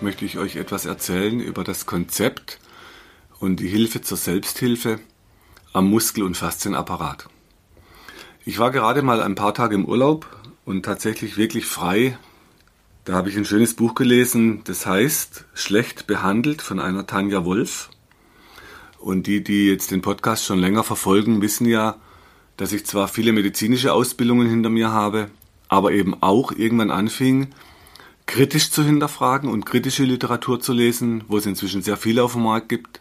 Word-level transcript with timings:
möchte 0.00 0.24
ich 0.24 0.38
euch 0.38 0.56
etwas 0.56 0.86
erzählen 0.86 1.40
über 1.40 1.64
das 1.64 1.86
Konzept 1.86 2.58
und 3.40 3.60
die 3.60 3.68
Hilfe 3.68 4.00
zur 4.00 4.16
Selbsthilfe 4.16 5.00
am 5.72 5.88
Muskel- 5.88 6.24
und 6.24 6.36
Faszienapparat. 6.36 7.28
Ich 8.44 8.58
war 8.58 8.70
gerade 8.70 9.02
mal 9.02 9.22
ein 9.22 9.34
paar 9.34 9.54
Tage 9.54 9.74
im 9.74 9.86
Urlaub 9.86 10.26
und 10.64 10.84
tatsächlich 10.84 11.36
wirklich 11.36 11.66
frei. 11.66 12.18
Da 13.04 13.14
habe 13.14 13.28
ich 13.28 13.36
ein 13.36 13.44
schönes 13.44 13.74
Buch 13.74 13.94
gelesen, 13.94 14.62
das 14.64 14.86
heißt 14.86 15.44
Schlecht 15.54 16.06
behandelt 16.06 16.62
von 16.62 16.80
einer 16.80 17.06
Tanja 17.06 17.44
Wolf. 17.44 17.90
Und 18.98 19.26
die, 19.26 19.44
die 19.44 19.68
jetzt 19.68 19.90
den 19.90 20.02
Podcast 20.02 20.44
schon 20.44 20.58
länger 20.58 20.84
verfolgen, 20.84 21.42
wissen 21.42 21.66
ja, 21.66 21.96
dass 22.56 22.72
ich 22.72 22.86
zwar 22.86 23.08
viele 23.08 23.32
medizinische 23.32 23.92
Ausbildungen 23.92 24.48
hinter 24.48 24.70
mir 24.70 24.90
habe, 24.90 25.28
aber 25.68 25.92
eben 25.92 26.14
auch 26.22 26.52
irgendwann 26.52 26.90
anfing, 26.90 27.48
kritisch 28.26 28.70
zu 28.70 28.82
hinterfragen 28.82 29.50
und 29.50 29.66
kritische 29.66 30.04
Literatur 30.04 30.60
zu 30.60 30.72
lesen, 30.72 31.24
wo 31.28 31.36
es 31.36 31.46
inzwischen 31.46 31.82
sehr 31.82 31.96
viele 31.96 32.22
auf 32.22 32.32
dem 32.32 32.42
Markt 32.42 32.68
gibt, 32.68 33.00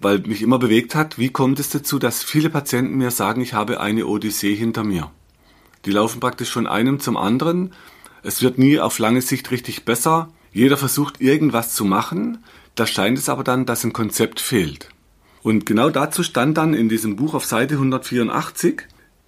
weil 0.00 0.20
mich 0.20 0.42
immer 0.42 0.58
bewegt 0.58 0.94
hat, 0.94 1.18
wie 1.18 1.30
kommt 1.30 1.58
es 1.60 1.70
dazu, 1.70 1.98
dass 1.98 2.22
viele 2.22 2.50
Patienten 2.50 2.96
mir 2.96 3.10
sagen, 3.10 3.40
ich 3.40 3.54
habe 3.54 3.80
eine 3.80 4.06
Odyssee 4.06 4.54
hinter 4.54 4.84
mir. 4.84 5.10
Die 5.84 5.90
laufen 5.90 6.20
praktisch 6.20 6.50
von 6.50 6.66
einem 6.66 7.00
zum 7.00 7.16
anderen. 7.16 7.72
Es 8.22 8.42
wird 8.42 8.58
nie 8.58 8.80
auf 8.80 8.98
lange 8.98 9.22
Sicht 9.22 9.50
richtig 9.50 9.84
besser. 9.84 10.30
Jeder 10.52 10.76
versucht 10.76 11.20
irgendwas 11.20 11.74
zu 11.74 11.84
machen. 11.84 12.38
Da 12.74 12.86
scheint 12.86 13.18
es 13.18 13.28
aber 13.28 13.44
dann, 13.44 13.66
dass 13.66 13.84
ein 13.84 13.92
Konzept 13.92 14.40
fehlt. 14.40 14.88
Und 15.42 15.66
genau 15.66 15.90
dazu 15.90 16.22
stand 16.22 16.56
dann 16.56 16.72
in 16.72 16.88
diesem 16.88 17.16
Buch 17.16 17.34
auf 17.34 17.44
Seite 17.44 17.74
184, 17.74 18.82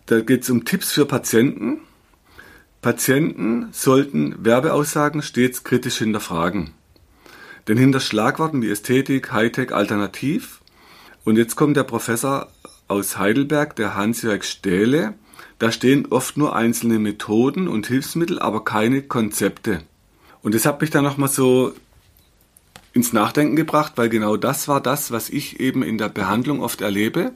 da 0.06 0.20
geht 0.20 0.44
es 0.44 0.50
um 0.50 0.64
Tipps 0.64 0.90
für 0.90 1.04
Patienten, 1.04 1.80
Patienten 2.86 3.70
sollten 3.72 4.36
Werbeaussagen 4.44 5.20
stets 5.20 5.64
kritisch 5.64 5.98
hinterfragen. 5.98 6.70
Denn 7.66 7.76
hinter 7.76 7.98
Schlagworten 7.98 8.62
wie 8.62 8.70
Ästhetik, 8.70 9.32
Hightech, 9.32 9.74
Alternativ 9.74 10.60
und 11.24 11.36
jetzt 11.36 11.56
kommt 11.56 11.76
der 11.76 11.82
Professor 11.82 12.46
aus 12.86 13.18
Heidelberg, 13.18 13.74
der 13.74 13.96
Hans-Jörg 13.96 14.44
Stähle, 14.44 15.14
da 15.58 15.72
stehen 15.72 16.06
oft 16.10 16.36
nur 16.36 16.54
einzelne 16.54 17.00
Methoden 17.00 17.66
und 17.66 17.88
Hilfsmittel, 17.88 18.38
aber 18.38 18.64
keine 18.64 19.02
Konzepte. 19.02 19.82
Und 20.44 20.54
das 20.54 20.64
hat 20.64 20.80
mich 20.80 20.90
dann 20.90 21.02
nochmal 21.02 21.28
so 21.28 21.72
ins 22.92 23.12
Nachdenken 23.12 23.56
gebracht, 23.56 23.94
weil 23.96 24.10
genau 24.10 24.36
das 24.36 24.68
war 24.68 24.80
das, 24.80 25.10
was 25.10 25.28
ich 25.28 25.58
eben 25.58 25.82
in 25.82 25.98
der 25.98 26.08
Behandlung 26.08 26.60
oft 26.60 26.82
erlebe. 26.82 27.32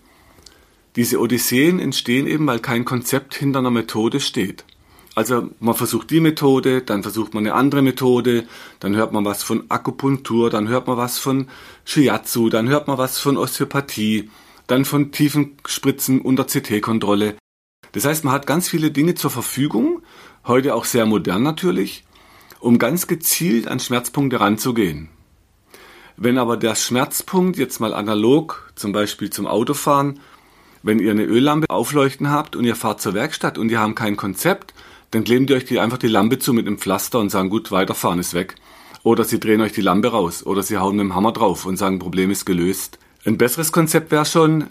Diese 0.95 1.19
Odysseen 1.19 1.81
entstehen 1.81 2.29
eben, 2.29 2.47
weil 2.47 2.61
kein 2.61 2.85
Konzept 2.85 3.35
hinter 3.35 3.59
einer 3.59 3.73
Methode 3.73 4.21
steht. 4.21 4.65
Also 5.15 5.51
man 5.59 5.75
versucht 5.75 6.11
die 6.11 6.21
Methode, 6.21 6.83
dann 6.83 7.03
versucht 7.03 7.35
man 7.35 7.45
eine 7.45 7.55
andere 7.55 7.83
Methode, 7.83 8.47
dann 8.79 8.95
hört 8.95 9.13
man 9.13 9.25
was 9.25 9.43
von 9.43 9.65
Akupunktur, 9.69 10.51
dann 10.51 10.69
hört 10.69 10.87
man 10.87 10.97
was 10.97 11.19
von 11.19 11.49
Shiatsu, 11.85 12.49
dann 12.49 12.69
hört 12.69 12.87
man 12.87 12.97
was 12.97 13.19
von 13.19 13.37
Osteopathie, 13.37 14.31
dann 14.69 14.85
von 14.85 15.11
tiefen 15.11 15.57
Spritzen 15.67 16.21
unter 16.21 16.45
CT-Kontrolle. 16.45 17.35
Das 17.93 18.05
heißt, 18.05 18.25
man 18.25 18.33
hat 18.33 18.47
ganz 18.47 18.69
viele 18.69 18.93
Dinge 18.93 19.17
zur 19.17 19.31
Verfügung, 19.31 20.03
heute 20.47 20.75
auch 20.77 20.85
sehr 20.85 21.07
modern 21.07 21.43
natürlich, 21.43 22.05
um 22.61 22.79
ganz 22.79 23.09
gezielt 23.09 23.67
an 23.67 23.81
Schmerzpunkte 23.81 24.39
ranzugehen. 24.39 25.09
Wenn 26.17 26.39
aber 26.39 26.57
der 26.57 26.77
Schmerzpunkt 26.77 27.59
jetzt 27.59 27.81
mal 27.81 27.95
analog, 27.95 28.73
zum 28.77 28.93
Beispiel 28.93 29.31
zum 29.31 29.47
Autofahren, 29.47 30.21
wenn 30.83 30.99
ihr 30.99 31.11
eine 31.11 31.25
Öllampe 31.25 31.69
aufleuchten 31.69 32.31
habt 32.31 32.57
und 32.57 32.65
ihr 32.65 32.77
fahrt 32.77 33.01
zur 33.01 33.15
Werkstatt 33.15 33.59
und 33.59 33.71
ihr 33.71 33.81
habt 33.81 33.97
kein 33.97 34.17
Konzept, 34.17 34.73
dann 35.11 35.25
kleben 35.25 35.47
die 35.47 35.55
euch 35.55 35.65
die, 35.65 35.81
einfach 35.81 35.99
die 35.99 36.09
Lampe 36.09 36.39
zu 36.39 36.53
mit 36.53 36.67
einem 36.67 36.79
Pflaster 36.79 37.19
und 37.19 37.31
sagen, 37.31 37.51
gut, 37.51 37.71
weiterfahren 37.73 38.19
ist 38.19 38.35
weg. 38.35 38.55
Oder 39.03 39.25
sie 39.25 39.41
drehen 39.41 39.61
euch 39.61 39.73
die 39.73 39.81
Lampe 39.81 40.09
raus. 40.09 40.45
Oder 40.45 40.63
sie 40.63 40.79
hauen 40.79 40.97
mit 40.97 41.05
dem 41.05 41.15
Hammer 41.15 41.33
drauf 41.33 41.67
und 41.67 41.77
sagen, 41.77 41.99
Problem 41.99 42.31
ist 42.31 42.45
gelöst. 42.45 42.99
Ein 43.25 43.39
besseres 43.39 43.73
Konzept 43.73 44.11
wäre 44.11 44.25
schon, 44.25 44.69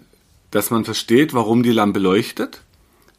dass 0.51 0.71
man 0.71 0.85
versteht, 0.85 1.33
warum 1.33 1.63
die 1.63 1.71
Lampe 1.71 1.99
leuchtet, 1.99 2.61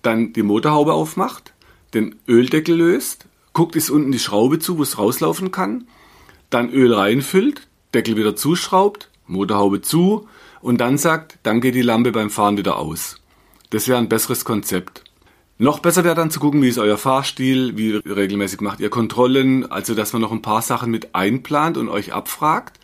dann 0.03 0.33
die 0.33 0.43
Motorhaube 0.43 0.93
aufmacht, 0.93 1.53
den 1.95 2.17
Öldeckel 2.27 2.77
löst, 2.77 3.27
guckt, 3.53 3.77
ist 3.77 3.91
unten 3.91 4.13
die 4.13 4.19
Schraube 4.19 4.59
zu, 4.59 4.79
wo 4.79 4.83
es 4.83 4.99
rauslaufen 4.99 5.51
kann, 5.51 5.87
dann 6.49 6.71
Öl 6.71 6.93
reinfüllt, 6.93 7.67
Deckel 7.95 8.17
wieder 8.17 8.37
zuschraubt, 8.37 9.09
Motorhaube 9.27 9.83
zu 9.83 10.29
und 10.61 10.81
dann 10.81 10.99
sagt, 10.99 11.39
dann 11.43 11.61
geht 11.61 11.75
die 11.75 11.83
Lampe 11.83 12.13
beim 12.13 12.31
Fahren 12.31 12.57
wieder 12.57 12.79
aus. 12.79 13.17
Das 13.71 13.87
wäre 13.89 13.99
ein 13.99 14.09
besseres 14.09 14.45
Konzept. 14.45 15.05
Noch 15.61 15.81
besser 15.81 16.05
wäre 16.05 16.15
dann 16.15 16.31
zu 16.31 16.41
gucken, 16.41 16.63
wie 16.63 16.71
ist 16.71 16.79
euer 16.79 16.97
Fahrstil, 16.97 17.77
wie 17.77 17.97
regelmäßig 17.97 18.63
macht 18.63 18.81
ihr 18.81 18.89
Kontrollen, 18.89 19.71
also 19.71 19.95
dass 19.95 20.15
man 20.15 20.23
noch 20.23 20.33
ein 20.33 20.41
paar 20.41 20.63
Sachen 20.63 20.91
mit 20.91 21.15
einplant 21.15 21.77
und 21.77 21.91
euch 21.91 22.15
abfragt. 22.15 22.81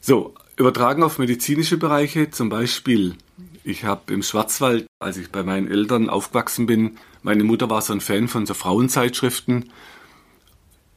So, 0.00 0.32
übertragen 0.56 1.02
auf 1.02 1.18
medizinische 1.18 1.76
Bereiche, 1.76 2.30
zum 2.30 2.48
Beispiel, 2.48 3.16
ich 3.62 3.84
habe 3.84 4.14
im 4.14 4.22
Schwarzwald, 4.22 4.86
als 5.00 5.18
ich 5.18 5.30
bei 5.30 5.42
meinen 5.42 5.70
Eltern 5.70 6.08
aufgewachsen 6.08 6.64
bin, 6.64 6.96
meine 7.22 7.44
Mutter 7.44 7.68
war 7.68 7.82
so 7.82 7.92
ein 7.92 8.00
Fan 8.00 8.26
von 8.28 8.46
so 8.46 8.54
Frauenzeitschriften. 8.54 9.70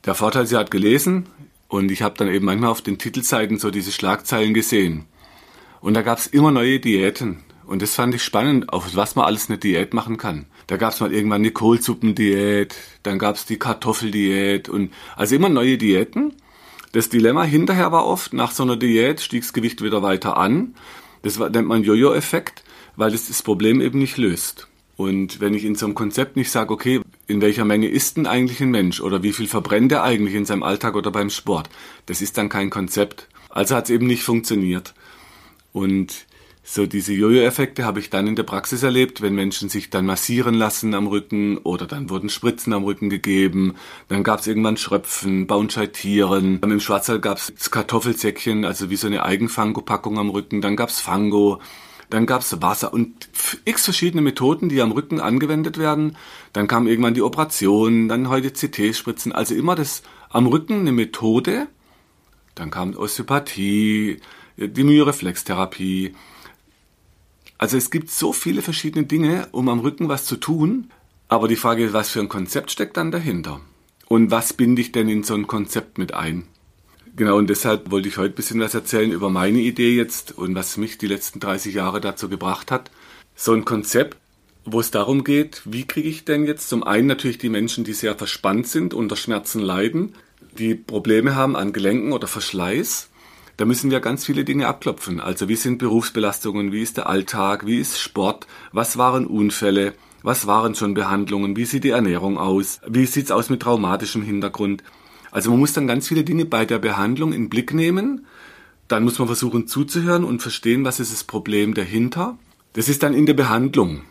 Der 0.05 0.15
Vorteil, 0.15 0.47
sie 0.47 0.55
hat 0.55 0.71
gelesen 0.71 1.25
und 1.67 1.91
ich 1.91 2.03
habe 2.03 2.15
dann 2.17 2.29
eben 2.29 2.45
manchmal 2.45 2.69
auf 2.69 2.81
den 2.81 2.97
Titelseiten 2.97 3.59
so 3.59 3.69
diese 3.69 3.91
Schlagzeilen 3.91 4.53
gesehen. 4.53 5.07
Und 5.81 5.93
da 5.93 6.03
gab 6.03 6.19
es 6.19 6.27
immer 6.27 6.51
neue 6.51 6.79
Diäten. 6.79 7.43
Und 7.67 7.81
das 7.81 7.95
fand 7.95 8.15
ich 8.15 8.23
spannend, 8.23 8.71
auf 8.71 8.95
was 8.95 9.15
man 9.15 9.25
alles 9.25 9.49
eine 9.49 9.57
Diät 9.57 9.93
machen 9.93 10.15
kann. 10.15 10.45
Da 10.67 10.77
gab 10.77 10.93
es 10.93 11.01
mal 11.01 11.13
irgendwann 11.13 11.41
eine 11.41 11.51
Kohlsuppendiät, 11.51 12.75
dann 13.03 13.19
gab 13.19 13.35
es 13.35 13.45
die 13.45 13.59
Kartoffeldiät 13.59 14.69
und 14.69 14.93
also 15.17 15.35
immer 15.35 15.49
neue 15.49 15.77
Diäten. 15.77 16.33
Das 16.93 17.09
Dilemma 17.09 17.43
hinterher 17.43 17.91
war 17.91 18.05
oft, 18.05 18.31
nach 18.31 18.51
so 18.51 18.63
einer 18.63 18.77
Diät 18.77 19.19
stieg 19.19 19.41
das 19.41 19.51
Gewicht 19.51 19.83
wieder 19.83 20.01
weiter 20.01 20.37
an. 20.37 20.75
Das 21.23 21.37
nennt 21.37 21.67
man 21.67 21.83
Jojo-Effekt, 21.83 22.63
weil 22.95 23.13
es 23.13 23.27
das 23.27 23.43
Problem 23.43 23.81
eben 23.81 23.99
nicht 23.99 24.15
löst. 24.15 24.69
Und 24.95 25.41
wenn 25.41 25.53
ich 25.53 25.65
in 25.65 25.75
so 25.75 25.87
einem 25.87 25.95
Konzept 25.95 26.37
nicht 26.37 26.49
sage, 26.49 26.73
okay, 26.73 27.01
in 27.27 27.41
welcher 27.41 27.65
Menge 27.65 27.89
isst 27.89 28.15
denn 28.15 28.27
eigentlich 28.27 28.61
ein 28.61 28.71
Mensch 28.71 29.01
oder 29.01 29.23
wie 29.23 29.33
viel 29.33 29.47
verbrennt 29.47 29.91
er 29.91 30.03
eigentlich 30.03 30.35
in 30.35 30.45
seinem 30.45 30.63
Alltag 30.63 30.95
oder 30.95 31.11
beim 31.11 31.29
Sport, 31.29 31.69
das 32.05 32.21
ist 32.21 32.37
dann 32.37 32.47
kein 32.47 32.69
Konzept. 32.69 33.27
Also 33.49 33.75
hat 33.75 33.85
es 33.85 33.89
eben 33.89 34.07
nicht 34.07 34.23
funktioniert. 34.23 34.93
Und 35.73 36.26
so 36.69 36.85
diese 36.85 37.13
Jojo-Effekte 37.13 37.85
habe 37.85 38.01
ich 38.01 38.09
dann 38.09 38.27
in 38.27 38.35
der 38.35 38.43
Praxis 38.43 38.83
erlebt, 38.83 39.21
wenn 39.21 39.33
Menschen 39.33 39.69
sich 39.69 39.89
dann 39.89 40.05
massieren 40.05 40.53
lassen 40.53 40.93
am 40.95 41.07
Rücken 41.07 41.59
oder 41.59 41.85
dann 41.85 42.09
wurden 42.09 42.27
Spritzen 42.27 42.73
am 42.73 42.83
Rücken 42.83 43.09
gegeben, 43.09 43.75
dann 44.09 44.21
gab 44.21 44.41
es 44.41 44.47
irgendwann 44.47 44.75
Schröpfen, 44.75 45.47
Baunscheitieren, 45.47 46.59
im 46.61 46.79
Schwarzwald 46.81 47.21
gab 47.21 47.37
es 47.37 47.71
Kartoffelsäckchen, 47.71 48.65
also 48.65 48.89
wie 48.89 48.97
so 48.97 49.07
eine 49.07 49.23
Eigenfango-Packung 49.23 50.19
am 50.19 50.29
Rücken, 50.29 50.59
dann 50.59 50.75
gab 50.75 50.89
es 50.89 50.99
Fango, 50.99 51.61
dann 52.09 52.25
gab 52.25 52.41
es 52.41 52.61
Wasser 52.61 52.91
und 52.91 53.29
x 53.63 53.85
verschiedene 53.85 54.21
Methoden, 54.21 54.67
die 54.67 54.81
am 54.81 54.91
Rücken 54.91 55.21
angewendet 55.21 55.77
werden. 55.77 56.17
Dann 56.51 56.67
kam 56.67 56.85
irgendwann 56.85 57.13
die 57.13 57.21
Operation, 57.21 58.09
dann 58.09 58.27
heute 58.27 58.51
CT-Spritzen, 58.51 59.31
also 59.31 59.55
immer 59.55 59.75
das 59.75 60.03
am 60.29 60.47
Rücken 60.47 60.81
eine 60.81 60.91
Methode. 60.91 61.67
Dann 62.55 62.71
kam 62.71 62.93
Osteopathie, 62.93 64.19
die 64.57 64.83
Myoreflextherapie, 64.83 66.13
also 67.57 67.77
es 67.77 67.89
gibt 67.89 68.11
so 68.11 68.33
viele 68.33 68.61
verschiedene 68.61 69.05
Dinge, 69.05 69.47
um 69.51 69.69
am 69.69 69.79
Rücken 69.79 70.09
was 70.09 70.25
zu 70.25 70.37
tun. 70.37 70.91
Aber 71.27 71.47
die 71.47 71.55
Frage 71.55 71.85
ist, 71.85 71.93
was 71.93 72.09
für 72.09 72.19
ein 72.19 72.29
Konzept 72.29 72.71
steckt 72.71 72.97
dann 72.97 73.11
dahinter? 73.11 73.59
Und 74.07 74.31
was 74.31 74.53
binde 74.53 74.81
ich 74.81 74.91
denn 74.91 75.09
in 75.09 75.23
so 75.23 75.33
ein 75.33 75.47
Konzept 75.47 75.97
mit 75.97 76.13
ein? 76.13 76.47
Genau, 77.15 77.37
und 77.37 77.49
deshalb 77.49 77.89
wollte 77.89 78.07
ich 78.07 78.17
heute 78.17 78.33
ein 78.33 78.35
bisschen 78.35 78.59
was 78.59 78.75
erzählen 78.75 79.11
über 79.11 79.29
meine 79.29 79.59
Idee 79.59 79.95
jetzt 79.95 80.37
und 80.37 80.53
was 80.53 80.77
mich 80.77 80.99
die 80.99 81.07
letzten 81.07 81.39
30 81.39 81.73
Jahre 81.73 81.99
dazu 81.99 82.29
gebracht 82.29 82.71
hat. 82.71 82.91
So 83.35 83.53
ein 83.53 83.65
Konzept, 83.65 84.17
wo 84.65 84.79
es 84.79 84.91
darum 84.91 85.23
geht, 85.23 85.63
wie 85.65 85.85
kriege 85.85 86.07
ich 86.07 86.25
denn 86.25 86.45
jetzt 86.45 86.69
zum 86.69 86.83
einen 86.83 87.07
natürlich 87.07 87.39
die 87.39 87.49
Menschen, 87.49 87.83
die 87.83 87.93
sehr 87.93 88.15
verspannt 88.15 88.67
sind, 88.67 88.93
unter 88.93 89.15
Schmerzen 89.15 89.61
leiden, 89.61 90.13
die 90.57 90.75
Probleme 90.75 91.35
haben 91.35 91.55
an 91.55 91.73
Gelenken 91.73 92.13
oder 92.13 92.27
Verschleiß, 92.27 93.06
da 93.57 93.65
müssen 93.65 93.91
wir 93.91 93.99
ganz 93.99 94.25
viele 94.25 94.45
Dinge 94.45 94.67
abklopfen. 94.67 95.19
Also 95.19 95.49
wie 95.49 95.55
sind 95.55 95.79
Berufsbelastungen, 95.79 96.71
wie 96.71 96.83
ist 96.83 96.97
der 96.97 97.09
Alltag, 97.09 97.65
wie 97.65 97.79
ist 97.79 97.99
Sport, 97.99 98.47
was 98.71 98.97
waren 98.97 99.25
Unfälle, 99.25 99.93
was 100.23 100.47
waren 100.47 100.75
schon 100.75 100.93
Behandlungen, 100.93 101.55
wie 101.55 101.65
sieht 101.65 101.83
die 101.83 101.89
Ernährung 101.89 102.37
aus, 102.37 102.79
wie 102.87 103.05
sieht's 103.05 103.31
aus 103.31 103.49
mit 103.49 103.61
traumatischem 103.61 104.21
Hintergrund. 104.21 104.83
Also 105.31 105.49
man 105.49 105.59
muss 105.59 105.73
dann 105.73 105.87
ganz 105.87 106.07
viele 106.07 106.23
Dinge 106.23 106.45
bei 106.45 106.65
der 106.65 106.79
Behandlung 106.79 107.33
in 107.33 107.49
Blick 107.49 107.73
nehmen, 107.73 108.25
dann 108.87 109.03
muss 109.03 109.19
man 109.19 109.27
versuchen 109.27 109.67
zuzuhören 109.67 110.23
und 110.23 110.41
verstehen, 110.41 110.85
was 110.85 110.99
ist 110.99 111.11
das 111.11 111.23
Problem 111.23 111.73
dahinter. 111.73 112.37
Das 112.73 112.89
ist 112.89 113.03
dann 113.03 113.13
in 113.13 113.25
der 113.25 113.33
Behandlung. 113.33 114.03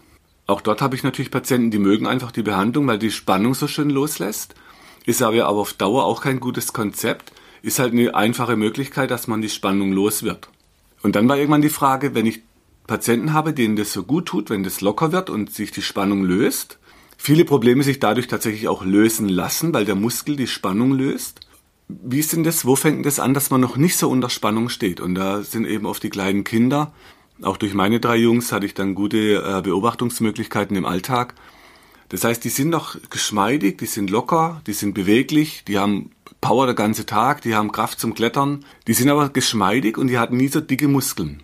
Auch 0.46 0.60
dort 0.60 0.82
habe 0.82 0.96
ich 0.96 1.02
natürlich 1.02 1.30
Patienten, 1.30 1.70
die 1.70 1.78
mögen 1.78 2.06
einfach 2.06 2.30
die 2.30 2.42
Behandlung, 2.42 2.86
weil 2.86 2.98
die 2.98 3.10
Spannung 3.10 3.54
so 3.54 3.68
schön 3.68 3.90
loslässt. 3.90 4.54
Ist 5.06 5.22
aber 5.22 5.48
auf 5.48 5.72
Dauer 5.72 6.04
auch 6.04 6.20
kein 6.20 6.40
gutes 6.40 6.72
Konzept. 6.72 7.32
Ist 7.66 7.80
halt 7.80 7.94
eine 7.94 8.14
einfache 8.14 8.54
Möglichkeit, 8.54 9.10
dass 9.10 9.26
man 9.26 9.42
die 9.42 9.48
Spannung 9.48 9.90
los 9.90 10.22
wird. 10.22 10.48
Und 11.02 11.16
dann 11.16 11.28
war 11.28 11.36
irgendwann 11.36 11.62
die 11.62 11.68
Frage, 11.68 12.14
wenn 12.14 12.24
ich 12.24 12.42
Patienten 12.86 13.32
habe, 13.32 13.52
denen 13.52 13.74
das 13.74 13.92
so 13.92 14.04
gut 14.04 14.26
tut, 14.26 14.50
wenn 14.50 14.62
das 14.62 14.82
locker 14.82 15.10
wird 15.10 15.30
und 15.30 15.52
sich 15.52 15.72
die 15.72 15.82
Spannung 15.82 16.22
löst, 16.22 16.78
viele 17.16 17.44
Probleme 17.44 17.82
sich 17.82 17.98
dadurch 17.98 18.28
tatsächlich 18.28 18.68
auch 18.68 18.84
lösen 18.84 19.28
lassen, 19.28 19.74
weil 19.74 19.84
der 19.84 19.96
Muskel 19.96 20.36
die 20.36 20.46
Spannung 20.46 20.92
löst. 20.92 21.40
Wie 21.88 22.20
ist 22.20 22.32
denn 22.32 22.44
das? 22.44 22.64
Wo 22.66 22.76
fängt 22.76 23.04
das 23.04 23.18
an, 23.18 23.34
dass 23.34 23.50
man 23.50 23.62
noch 23.62 23.76
nicht 23.76 23.96
so 23.96 24.08
unter 24.08 24.30
Spannung 24.30 24.68
steht? 24.68 25.00
Und 25.00 25.16
da 25.16 25.42
sind 25.42 25.66
eben 25.66 25.86
oft 25.86 26.04
die 26.04 26.10
kleinen 26.10 26.44
Kinder. 26.44 26.94
Auch 27.42 27.56
durch 27.56 27.74
meine 27.74 27.98
drei 27.98 28.14
Jungs 28.14 28.52
hatte 28.52 28.66
ich 28.66 28.74
dann 28.74 28.94
gute 28.94 29.42
äh, 29.42 29.60
Beobachtungsmöglichkeiten 29.60 30.76
im 30.76 30.86
Alltag. 30.86 31.34
Das 32.10 32.22
heißt, 32.22 32.44
die 32.44 32.48
sind 32.48 32.68
noch 32.68 32.96
geschmeidig, 33.10 33.78
die 33.78 33.86
sind 33.86 34.08
locker, 34.08 34.62
die 34.68 34.72
sind 34.72 34.94
beweglich, 34.94 35.64
die 35.66 35.80
haben 35.80 36.12
Power 36.46 36.66
der 36.66 36.76
ganze 36.76 37.06
Tag, 37.06 37.42
die 37.42 37.56
haben 37.56 37.72
Kraft 37.72 37.98
zum 37.98 38.14
Klettern, 38.14 38.64
die 38.86 38.94
sind 38.94 39.10
aber 39.10 39.30
geschmeidig 39.30 39.98
und 39.98 40.06
die 40.06 40.16
hatten 40.16 40.36
nie 40.36 40.46
so 40.46 40.60
dicke 40.60 40.86
Muskeln. 40.86 41.42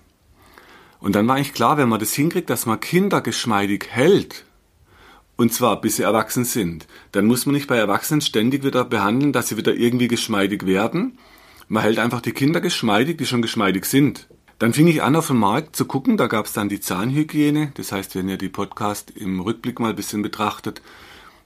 Und 1.00 1.16
dann 1.16 1.26
war 1.26 1.34
eigentlich 1.34 1.54
klar, 1.54 1.76
wenn 1.76 1.88
man 1.88 1.98
das 1.98 2.12
hinkriegt, 2.12 2.48
dass 2.48 2.66
man 2.66 2.78
Kinder 2.78 3.20
geschmeidig 3.20 3.88
hält, 3.90 4.44
und 5.34 5.52
zwar 5.52 5.80
bis 5.80 5.96
sie 5.96 6.04
erwachsen 6.04 6.44
sind, 6.44 6.86
dann 7.10 7.26
muss 7.26 7.46
man 7.46 7.56
nicht 7.56 7.66
bei 7.66 7.78
Erwachsenen 7.78 8.20
ständig 8.20 8.62
wieder 8.62 8.84
behandeln, 8.84 9.32
dass 9.32 9.48
sie 9.48 9.56
wieder 9.56 9.74
irgendwie 9.74 10.06
geschmeidig 10.06 10.66
werden. 10.66 11.18
Man 11.66 11.82
hält 11.82 11.98
einfach 11.98 12.20
die 12.20 12.30
Kinder 12.30 12.60
geschmeidig, 12.60 13.18
die 13.18 13.26
schon 13.26 13.42
geschmeidig 13.42 13.86
sind. 13.86 14.28
Dann 14.60 14.72
fing 14.72 14.86
ich 14.86 15.02
an, 15.02 15.16
auf 15.16 15.26
dem 15.26 15.38
Markt 15.38 15.74
zu 15.74 15.84
gucken, 15.84 16.16
da 16.16 16.28
gab 16.28 16.46
es 16.46 16.52
dann 16.52 16.68
die 16.68 16.78
Zahnhygiene. 16.78 17.72
Das 17.74 17.90
heißt, 17.90 18.14
wenn 18.14 18.28
ihr 18.28 18.38
die 18.38 18.48
Podcast 18.48 19.10
im 19.10 19.40
Rückblick 19.40 19.80
mal 19.80 19.90
ein 19.90 19.96
bisschen 19.96 20.22
betrachtet, 20.22 20.80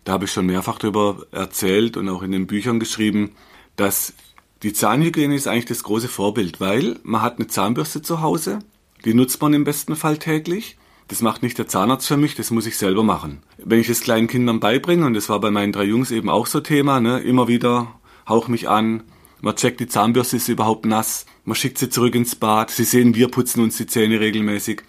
da 0.06 0.12
habe 0.12 0.24
ich 0.24 0.30
schon 0.30 0.46
mehrfach 0.46 0.78
darüber 0.78 1.26
erzählt 1.32 1.96
und 1.96 2.08
auch 2.08 2.22
in 2.22 2.30
den 2.30 2.46
Büchern 2.46 2.78
geschrieben, 2.78 3.32
dass 3.74 4.14
die 4.62 4.72
Zahnhygiene 4.72 5.34
ist 5.34 5.48
eigentlich 5.48 5.66
das 5.66 5.82
große 5.82 6.06
Vorbild, 6.06 6.60
weil 6.60 7.00
man 7.02 7.22
hat 7.22 7.38
eine 7.38 7.48
Zahnbürste 7.48 8.02
zu 8.02 8.20
Hause, 8.20 8.60
die 9.04 9.14
nutzt 9.14 9.42
man 9.42 9.52
im 9.52 9.64
besten 9.64 9.96
Fall 9.96 10.16
täglich. 10.16 10.78
Das 11.08 11.22
macht 11.22 11.42
nicht 11.42 11.58
der 11.58 11.66
Zahnarzt 11.66 12.06
für 12.06 12.16
mich, 12.16 12.36
das 12.36 12.52
muss 12.52 12.66
ich 12.66 12.78
selber 12.78 13.02
machen. 13.02 13.42
Wenn 13.58 13.80
ich 13.80 13.88
es 13.88 14.00
kleinen 14.00 14.28
Kindern 14.28 14.60
beibringe, 14.60 15.04
und 15.06 15.14
das 15.14 15.28
war 15.28 15.40
bei 15.40 15.50
meinen 15.50 15.72
drei 15.72 15.84
Jungs 15.84 16.12
eben 16.12 16.30
auch 16.30 16.46
so 16.46 16.60
Thema, 16.60 17.00
ne, 17.00 17.18
immer 17.18 17.48
wieder 17.48 17.88
hauch 18.28 18.46
mich 18.46 18.68
an, 18.68 19.02
man 19.40 19.56
checkt 19.56 19.80
die 19.80 19.88
Zahnbürste, 19.88 20.36
ist 20.36 20.46
sie 20.46 20.52
überhaupt 20.52 20.86
nass, 20.86 21.26
man 21.44 21.56
schickt 21.56 21.78
sie 21.78 21.90
zurück 21.90 22.14
ins 22.14 22.36
Bad, 22.36 22.70
sie 22.70 22.84
sehen, 22.84 23.16
wir 23.16 23.28
putzen 23.28 23.60
uns 23.60 23.76
die 23.76 23.86
Zähne 23.86 24.20
regelmäßig. 24.20 24.82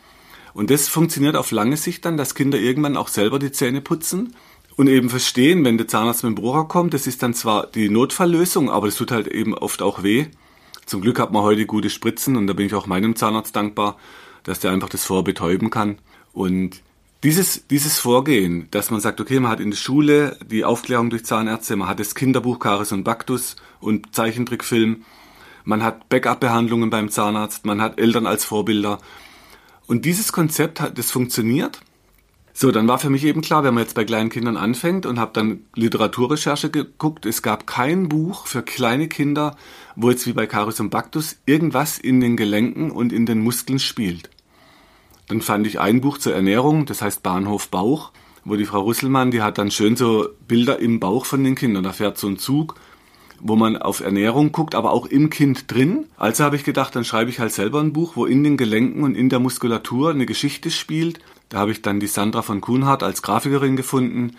Und 0.53 0.69
das 0.69 0.87
funktioniert 0.87 1.35
auf 1.35 1.51
lange 1.51 1.77
Sicht 1.77 2.05
dann, 2.05 2.17
dass 2.17 2.35
Kinder 2.35 2.59
irgendwann 2.59 2.97
auch 2.97 3.09
selber 3.09 3.39
die 3.39 3.51
Zähne 3.51 3.81
putzen 3.81 4.35
und 4.77 4.87
eben 4.87 5.09
verstehen, 5.09 5.65
wenn 5.65 5.77
der 5.77 5.87
Zahnarzt 5.87 6.23
mit 6.23 6.31
dem 6.31 6.41
Bohrer 6.41 6.67
kommt, 6.67 6.93
das 6.93 7.07
ist 7.07 7.23
dann 7.23 7.33
zwar 7.33 7.67
die 7.67 7.89
Notfalllösung, 7.89 8.69
aber 8.69 8.85
das 8.87 8.95
tut 8.95 9.11
halt 9.11 9.27
eben 9.27 9.53
oft 9.55 9.81
auch 9.81 10.03
weh. 10.03 10.27
Zum 10.85 11.01
Glück 11.01 11.19
hat 11.19 11.33
man 11.33 11.41
heute 11.41 11.65
gute 11.65 11.89
Spritzen 11.89 12.37
und 12.37 12.47
da 12.47 12.53
bin 12.53 12.67
ich 12.67 12.75
auch 12.75 12.85
meinem 12.85 13.15
Zahnarzt 13.15 13.55
dankbar, 13.55 13.97
dass 14.43 14.59
der 14.59 14.71
einfach 14.71 14.87
das 14.87 15.03
vorbetäuben 15.03 15.71
kann. 15.71 15.97
Und 16.31 16.81
dieses, 17.23 17.65
dieses 17.67 17.99
Vorgehen, 17.99 18.67
dass 18.69 18.91
man 18.91 19.01
sagt, 19.01 19.19
okay, 19.19 19.39
man 19.39 19.51
hat 19.51 19.59
in 19.59 19.71
der 19.71 19.77
Schule 19.77 20.37
die 20.45 20.63
Aufklärung 20.63 21.09
durch 21.09 21.25
Zahnärzte, 21.25 21.75
man 21.75 21.89
hat 21.89 21.99
das 21.99 22.13
Kinderbuch 22.13 22.59
Karies 22.59 22.91
und 22.91 23.03
Baktus 23.03 23.55
und 23.79 24.13
Zeichentrickfilm, 24.13 25.03
man 25.65 25.83
hat 25.83 26.07
Backup-Behandlungen 26.07 26.91
beim 26.91 27.09
Zahnarzt, 27.09 27.65
man 27.65 27.81
hat 27.81 27.99
Eltern 27.99 28.27
als 28.27 28.45
Vorbilder. 28.45 28.99
Und 29.87 30.05
dieses 30.05 30.31
Konzept 30.31 30.79
hat, 30.79 30.99
das 30.99 31.09
funktioniert. 31.09 31.81
So, 32.59 32.71
dann 32.71 32.87
war 32.87 32.97
für 32.97 33.11
mich 33.11 33.23
eben 33.23 33.41
klar, 33.41 33.63
wenn 33.63 33.75
man 33.75 33.83
jetzt 33.83 33.93
bei 33.93 34.03
kleinen 34.03 34.31
Kindern 34.31 34.57
anfängt 34.57 35.05
und 35.05 35.19
habe 35.19 35.29
dann 35.31 35.59
Literaturrecherche 35.75 36.71
geguckt, 36.71 37.27
es 37.27 37.43
gab 37.43 37.67
kein 37.67 38.09
Buch 38.09 38.47
für 38.47 38.63
kleine 38.63 39.07
Kinder, 39.07 39.55
wo 39.95 40.09
jetzt 40.09 40.25
wie 40.25 40.33
bei 40.33 40.47
Karies 40.47 40.79
und 40.79 40.89
Baktus 40.89 41.37
irgendwas 41.45 41.99
in 41.99 42.19
den 42.19 42.35
Gelenken 42.35 42.89
und 42.89 43.13
in 43.13 43.27
den 43.27 43.41
Muskeln 43.41 43.77
spielt. 43.77 44.31
Dann 45.27 45.41
fand 45.41 45.67
ich 45.67 45.79
ein 45.79 46.01
Buch 46.01 46.17
zur 46.17 46.33
Ernährung, 46.33 46.87
das 46.87 47.03
heißt 47.03 47.21
Bahnhof 47.21 47.67
Bauch, 47.67 48.11
wo 48.43 48.55
die 48.55 48.65
Frau 48.65 48.81
Rüsselmann, 48.85 49.29
die 49.29 49.43
hat 49.43 49.59
dann 49.59 49.69
schön 49.69 49.95
so 49.95 50.27
Bilder 50.47 50.79
im 50.79 50.99
Bauch 50.99 51.25
von 51.25 51.43
den 51.43 51.53
Kindern. 51.53 51.83
Da 51.83 51.93
fährt 51.93 52.17
so 52.17 52.25
ein 52.25 52.39
Zug, 52.39 52.73
wo 53.39 53.55
man 53.55 53.77
auf 53.77 53.99
Ernährung 53.99 54.51
guckt, 54.51 54.73
aber 54.73 54.93
auch 54.93 55.05
im 55.05 55.29
Kind 55.29 55.71
drin. 55.71 56.07
Also 56.17 56.43
habe 56.43 56.55
ich 56.55 56.63
gedacht, 56.63 56.95
dann 56.95 57.05
schreibe 57.05 57.29
ich 57.29 57.39
halt 57.39 57.53
selber 57.53 57.81
ein 57.81 57.93
Buch, 57.93 58.15
wo 58.15 58.25
in 58.25 58.43
den 58.43 58.57
Gelenken 58.57 59.03
und 59.03 59.13
in 59.13 59.29
der 59.29 59.37
Muskulatur 59.37 60.09
eine 60.09 60.25
Geschichte 60.25 60.71
spielt. 60.71 61.19
Da 61.49 61.59
habe 61.59 61.71
ich 61.71 61.81
dann 61.81 61.99
die 61.99 62.07
Sandra 62.07 62.41
von 62.41 62.61
Kuhnhardt 62.61 63.03
als 63.03 63.21
Grafikerin 63.21 63.75
gefunden, 63.75 64.37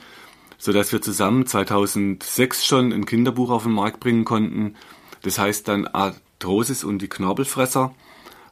so 0.59 0.73
dass 0.73 0.93
wir 0.93 1.01
zusammen 1.01 1.47
2006 1.47 2.67
schon 2.67 2.93
ein 2.93 3.07
Kinderbuch 3.07 3.51
auf 3.51 3.63
den 3.63 3.73
Markt 3.73 4.01
bringen 4.01 4.25
konnten. 4.25 4.75
Das 5.23 5.39
heißt 5.39 5.69
dann 5.69 5.87
Arthrosis 5.87 6.85
und 6.85 7.01
die 7.01 7.09
Knorpelfresser. 7.09 7.95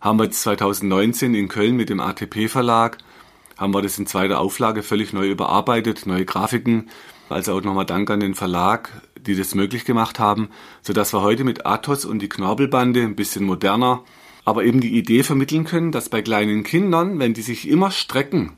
Haben 0.01 0.19
wir 0.19 0.25
jetzt 0.25 0.43
2019 0.43 1.35
in 1.35 1.49
Köln 1.49 1.77
mit 1.77 1.89
dem 1.89 2.01
ATP 2.01 2.49
Verlag, 2.49 2.99
haben 3.57 3.73
wir 3.73 3.83
das 3.83 3.99
in 3.99 4.07
zweiter 4.07 4.39
Auflage 4.39 4.83
völlig 4.83 5.13
neu 5.13 5.29
überarbeitet, 5.29 6.07
neue 6.07 6.27
Grafiken. 6.27 6.91
Also 7.29 7.55
auch 7.55 7.63
nochmal 7.63 7.87
Dank 7.87 8.11
an 8.11 8.21
den 8.21 8.35
Verlag, 8.35 8.91
die 9.19 9.35
das 9.35 9.55
möglich 9.55 9.85
gemacht 9.85 10.19
haben, 10.19 10.51
sodass 10.83 11.13
wir 11.13 11.23
heute 11.23 11.43
mit 11.43 11.67
Athos 11.67 12.05
und 12.05 12.21
die 12.21 12.29
Knorpelbande 12.29 13.03
ein 13.03 13.17
bisschen 13.17 13.45
moderner, 13.45 14.05
aber 14.47 14.65
eben 14.65 14.81
die 14.81 14.97
Idee 14.97 15.25
vermitteln 15.25 15.65
können, 15.65 15.93
dass 15.93 16.09
bei 16.09 16.23
kleinen 16.23 16.63
Kindern, 16.63 17.19
wenn 17.19 17.35
die 17.35 17.43
sich 17.43 17.69
immer 17.69 17.91
strecken, 17.91 18.53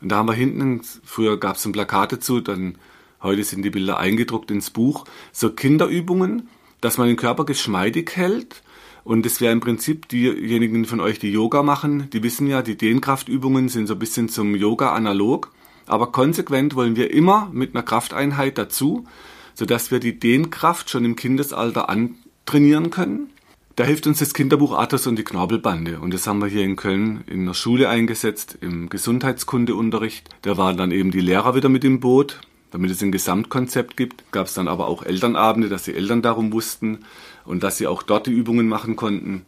und 0.00 0.10
da 0.10 0.16
haben 0.16 0.28
wir 0.28 0.34
hinten, 0.34 0.82
früher 1.02 1.40
gab 1.40 1.56
es 1.56 1.64
ein 1.64 1.72
Plakat 1.72 2.12
dazu, 2.12 2.40
dann 2.40 2.76
heute 3.22 3.42
sind 3.42 3.62
die 3.62 3.70
Bilder 3.70 3.98
eingedruckt 3.98 4.50
ins 4.50 4.70
Buch, 4.70 5.06
so 5.32 5.50
Kinderübungen, 5.50 6.48
dass 6.80 6.98
man 6.98 7.08
den 7.08 7.16
Körper 7.16 7.44
geschmeidig 7.44 8.12
hält. 8.14 8.62
Und 9.02 9.24
das 9.24 9.40
wäre 9.40 9.52
im 9.52 9.60
Prinzip 9.60 10.08
diejenigen 10.08 10.84
von 10.84 11.00
euch, 11.00 11.18
die 11.18 11.32
Yoga 11.32 11.62
machen, 11.62 12.10
die 12.10 12.22
wissen 12.22 12.46
ja, 12.46 12.62
die 12.62 12.76
Dehnkraftübungen 12.76 13.68
sind 13.68 13.86
so 13.86 13.94
ein 13.94 13.98
bisschen 13.98 14.28
zum 14.28 14.54
Yoga 14.54 14.92
analog. 14.92 15.50
Aber 15.86 16.12
konsequent 16.12 16.74
wollen 16.74 16.94
wir 16.94 17.10
immer 17.10 17.50
mit 17.52 17.74
einer 17.74 17.82
Krafteinheit 17.82 18.58
dazu, 18.58 19.06
sodass 19.54 19.90
wir 19.90 19.98
die 19.98 20.20
Dehnkraft 20.20 20.90
schon 20.90 21.06
im 21.06 21.16
Kindesalter 21.16 21.88
antrainieren 21.88 22.90
können. 22.90 23.30
Da 23.78 23.84
hilft 23.84 24.08
uns 24.08 24.18
das 24.18 24.34
Kinderbuch 24.34 24.76
Athos 24.76 25.06
und 25.06 25.14
die 25.14 25.22
Knorpelbande. 25.22 26.00
Und 26.00 26.12
das 26.12 26.26
haben 26.26 26.40
wir 26.40 26.48
hier 26.48 26.64
in 26.64 26.74
Köln 26.74 27.22
in 27.28 27.46
der 27.46 27.54
Schule 27.54 27.88
eingesetzt, 27.88 28.58
im 28.60 28.88
Gesundheitskundeunterricht. 28.88 30.28
Da 30.42 30.56
waren 30.56 30.76
dann 30.76 30.90
eben 30.90 31.12
die 31.12 31.20
Lehrer 31.20 31.54
wieder 31.54 31.68
mit 31.68 31.84
im 31.84 32.00
Boot. 32.00 32.40
Damit 32.72 32.90
es 32.90 33.00
ein 33.04 33.12
Gesamtkonzept 33.12 33.96
gibt, 33.96 34.32
gab 34.32 34.48
es 34.48 34.54
dann 34.54 34.66
aber 34.66 34.88
auch 34.88 35.04
Elternabende, 35.04 35.68
dass 35.68 35.84
die 35.84 35.94
Eltern 35.94 36.22
darum 36.22 36.52
wussten 36.52 37.04
und 37.44 37.62
dass 37.62 37.76
sie 37.78 37.86
auch 37.86 38.02
dort 38.02 38.26
die 38.26 38.32
Übungen 38.32 38.66
machen 38.66 38.96
konnten, 38.96 39.44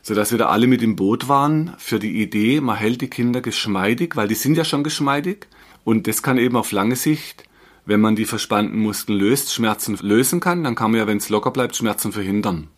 sodass 0.00 0.30
wir 0.30 0.38
da 0.38 0.46
alle 0.46 0.68
mit 0.68 0.80
im 0.80 0.94
Boot 0.94 1.28
waren 1.28 1.74
für 1.78 1.98
die 1.98 2.22
Idee, 2.22 2.60
man 2.60 2.76
hält 2.76 3.00
die 3.00 3.10
Kinder 3.10 3.40
geschmeidig, 3.40 4.14
weil 4.14 4.28
die 4.28 4.36
sind 4.36 4.56
ja 4.56 4.64
schon 4.64 4.84
geschmeidig 4.84 5.48
und 5.82 6.06
das 6.06 6.22
kann 6.22 6.38
eben 6.38 6.54
auf 6.54 6.70
lange 6.70 6.94
Sicht, 6.94 7.48
wenn 7.84 8.00
man 8.00 8.14
die 8.14 8.26
verspannten 8.26 8.78
Muskeln 8.78 9.18
löst, 9.18 9.52
Schmerzen 9.52 9.98
lösen 10.00 10.38
kann, 10.38 10.62
dann 10.62 10.76
kann 10.76 10.92
man 10.92 11.00
ja, 11.00 11.08
wenn 11.08 11.18
es 11.18 11.30
locker 11.30 11.50
bleibt, 11.50 11.74
Schmerzen 11.74 12.12
verhindern. 12.12 12.68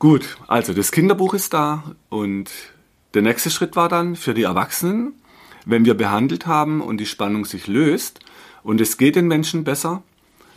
Gut, 0.00 0.38
also 0.46 0.72
das 0.72 0.92
Kinderbuch 0.92 1.34
ist 1.34 1.52
da 1.52 1.84
und 2.08 2.50
der 3.12 3.20
nächste 3.20 3.50
Schritt 3.50 3.76
war 3.76 3.90
dann 3.90 4.16
für 4.16 4.32
die 4.32 4.44
Erwachsenen, 4.44 5.12
wenn 5.66 5.84
wir 5.84 5.92
behandelt 5.92 6.46
haben 6.46 6.80
und 6.80 6.96
die 6.96 7.04
Spannung 7.04 7.44
sich 7.44 7.66
löst 7.66 8.20
und 8.62 8.80
es 8.80 8.96
geht 8.96 9.14
den 9.14 9.28
Menschen 9.28 9.62
besser, 9.62 10.02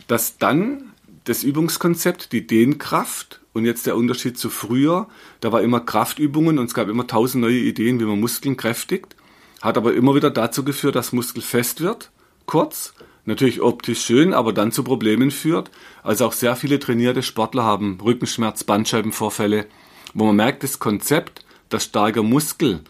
dass 0.06 0.38
dann 0.38 0.94
das 1.24 1.42
Übungskonzept, 1.42 2.32
die 2.32 2.46
Dehnkraft 2.46 3.42
und 3.52 3.66
jetzt 3.66 3.86
der 3.86 3.98
Unterschied 3.98 4.38
zu 4.38 4.48
früher, 4.48 5.08
da 5.40 5.52
war 5.52 5.60
immer 5.60 5.80
Kraftübungen 5.80 6.58
und 6.58 6.64
es 6.64 6.74
gab 6.74 6.88
immer 6.88 7.06
tausend 7.06 7.42
neue 7.42 7.58
Ideen, 7.58 8.00
wie 8.00 8.04
man 8.04 8.20
Muskeln 8.20 8.56
kräftigt, 8.56 9.14
hat 9.60 9.76
aber 9.76 9.92
immer 9.92 10.14
wieder 10.14 10.30
dazu 10.30 10.64
geführt, 10.64 10.94
dass 10.94 11.12
Muskel 11.12 11.42
fest 11.42 11.82
wird, 11.82 12.10
kurz, 12.46 12.94
natürlich 13.24 13.60
optisch 13.60 14.02
schön, 14.02 14.34
aber 14.34 14.52
dann 14.52 14.72
zu 14.72 14.84
Problemen 14.84 15.30
führt. 15.30 15.70
Also 16.02 16.26
auch 16.26 16.32
sehr 16.32 16.56
viele 16.56 16.78
trainierte 16.78 17.22
Sportler 17.22 17.64
haben 17.64 17.98
Rückenschmerz, 18.02 18.64
Bandscheibenvorfälle, 18.64 19.66
wo 20.14 20.26
man 20.26 20.36
merkt, 20.36 20.62
das 20.62 20.78
Konzept, 20.78 21.44
dass 21.68 21.84
starker 21.84 22.22
Muskel 22.22 22.80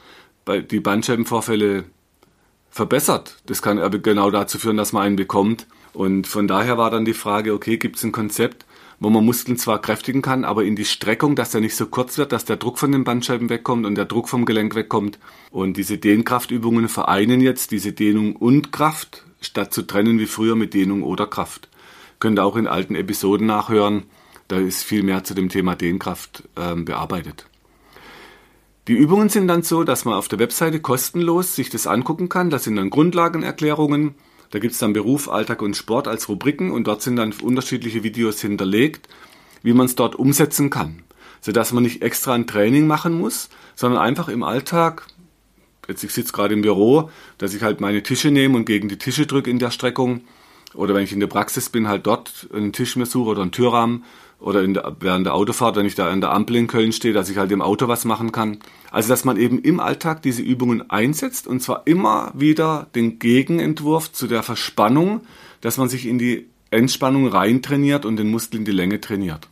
die 0.70 0.80
Bandscheibenvorfälle 0.80 1.84
verbessert. 2.70 3.37
Das 3.46 3.62
kann 3.62 3.78
aber 3.78 3.99
genau 3.99 4.30
dazu 4.30 4.58
führen, 4.58 4.76
dass 4.76 4.92
man 4.92 5.04
einen 5.04 5.16
bekommt. 5.16 5.66
Und 5.92 6.26
von 6.26 6.49
daher 6.49 6.76
war 6.76 6.90
dann 6.90 7.04
die 7.04 7.14
Frage, 7.14 7.54
okay, 7.54 7.78
gibt 7.78 7.96
es 7.96 8.02
ein 8.02 8.11
Konzept, 8.12 8.66
wo 8.99 9.11
man 9.11 9.25
Muskeln 9.25 9.56
zwar 9.56 9.80
kräftigen 9.80 10.23
kann, 10.23 10.44
aber 10.44 10.64
in 10.64 10.76
die 10.76 10.84
Streckung, 10.84 11.37
dass 11.37 11.54
er 11.54 11.61
nicht 11.61 11.76
so 11.76 11.87
kurz 11.87 12.18
wird, 12.18 12.32
dass 12.32 12.44
der 12.44 12.56
Druck 12.56 12.78
von 12.78 12.90
den 12.90 13.04
Bandscheiben 13.04 13.49
wegkommt 13.49 13.87
und 13.87 13.94
der 13.94 14.06
Druck 14.06 14.28
vom 14.28 14.44
Gelenk 14.44 14.75
wegkommt. 14.75 15.18
Und 15.50 15.76
diese 15.76 15.99
Dehnkraftübungen 15.99 16.88
vereinen 16.88 17.40
jetzt 17.40 17.70
diese 17.70 17.92
Dehnung 17.92 18.34
und 18.34 18.73
Kraft, 18.73 19.25
statt 19.44 19.72
zu 19.72 19.82
trennen 19.82 20.18
wie 20.18 20.26
früher 20.26 20.56
mit 20.56 20.74
Dehnung 20.74 21.02
oder 21.02 21.26
Kraft. 21.26 21.68
Könnt 22.18 22.38
ihr 22.38 22.44
auch 22.44 22.56
in 22.56 22.66
alten 22.66 22.94
Episoden 22.94 23.46
nachhören. 23.46 24.04
Da 24.48 24.58
ist 24.58 24.82
viel 24.82 25.02
mehr 25.02 25.24
zu 25.24 25.34
dem 25.34 25.48
Thema 25.48 25.74
Dehnkraft 25.74 26.42
ähm, 26.56 26.84
bearbeitet. 26.84 27.46
Die 28.86 28.92
Übungen 28.92 29.30
sind 29.30 29.48
dann 29.48 29.62
so, 29.62 29.82
dass 29.82 30.04
man 30.04 30.14
auf 30.14 30.28
der 30.28 30.38
Webseite 30.38 30.78
kostenlos 30.80 31.56
sich 31.56 31.70
das 31.70 31.86
angucken 31.86 32.28
kann. 32.28 32.50
Das 32.50 32.64
sind 32.64 32.76
dann 32.76 32.90
Grundlagenerklärungen. 32.90 34.14
Da 34.50 34.58
gibt 34.58 34.74
es 34.74 34.78
dann 34.78 34.92
Beruf, 34.92 35.28
Alltag 35.28 35.62
und 35.62 35.76
Sport 35.76 36.06
als 36.06 36.28
Rubriken 36.28 36.70
und 36.70 36.86
dort 36.86 37.00
sind 37.00 37.16
dann 37.16 37.32
unterschiedliche 37.32 38.02
Videos 38.02 38.40
hinterlegt, 38.40 39.08
wie 39.62 39.72
man 39.72 39.86
es 39.86 39.94
dort 39.94 40.14
umsetzen 40.14 40.68
kann. 40.68 41.02
Sodass 41.40 41.72
man 41.72 41.82
nicht 41.82 42.02
extra 42.02 42.34
ein 42.34 42.46
Training 42.46 42.86
machen 42.86 43.18
muss, 43.18 43.48
sondern 43.74 44.02
einfach 44.02 44.28
im 44.28 44.42
Alltag, 44.42 45.06
jetzt 45.88 46.05
ich 46.05 46.12
sitze 46.12 46.33
gerade 46.33 46.55
im 46.55 46.62
Büro, 46.62 47.11
dass 47.38 47.55
ich 47.55 47.62
halt 47.62 47.81
meine 47.81 48.03
Tische 48.03 48.31
nehme 48.31 48.57
und 48.57 48.64
gegen 48.64 48.88
die 48.88 48.99
Tische 48.99 49.26
drücke 49.26 49.50
in 49.50 49.59
der 49.59 49.71
Streckung. 49.71 50.23
Oder 50.75 50.95
wenn 50.95 51.05
ich 51.05 51.12
in 51.12 51.21
der 51.21 51.29
Praxis 51.29 51.69
bin, 51.69 51.88
halt 51.88 52.07
dort 52.07 52.49
einen 52.53 52.73
Tisch 52.73 52.97
mir 52.97 53.07
suche 53.07 53.31
oder 53.31 53.43
einen 53.43 53.53
Türrahmen 53.53 54.05
oder 54.41 54.67
der, 54.67 54.97
während 55.00 55.25
der 55.25 55.35
Autofahrt, 55.35 55.76
wenn 55.76 55.87
ich 55.87 55.95
da 55.95 56.11
an 56.11 56.21
der 56.21 56.33
Ampel 56.33 56.57
in 56.57 56.67
Köln 56.67 56.93
stehe, 56.93 57.14
dass 57.14 57.31
ich 57.31 57.38
halt 57.38 57.53
im 57.53 57.62
Auto 57.62 57.88
was 57.88 58.05
machen 58.05 58.33
kann. 58.33 58.59
Also 58.91 59.09
dass 59.09 59.25
man 59.25 59.37
eben 59.37 59.61
im 59.61 59.81
Alltag 59.81 60.23
diese 60.23 60.43
Übungen 60.43 60.91
einsetzt 60.91 61.47
und 61.47 61.61
zwar 61.61 61.87
immer 61.87 62.33
wieder 62.35 62.88
den 62.95 63.19
Gegenentwurf 63.19 64.12
zu 64.12 64.26
der 64.26 64.43
Verspannung, 64.43 65.23
dass 65.61 65.79
man 65.79 65.88
sich 65.88 66.07
in 66.07 66.19
die 66.19 66.49
Entspannung 66.71 67.29
reintrainiert 67.29 68.05
und 68.05 68.17
den 68.17 68.31
Muskel 68.31 68.59
in 68.59 68.64
die 68.64 68.73
Länge 68.73 69.00
trainiert. 69.00 69.49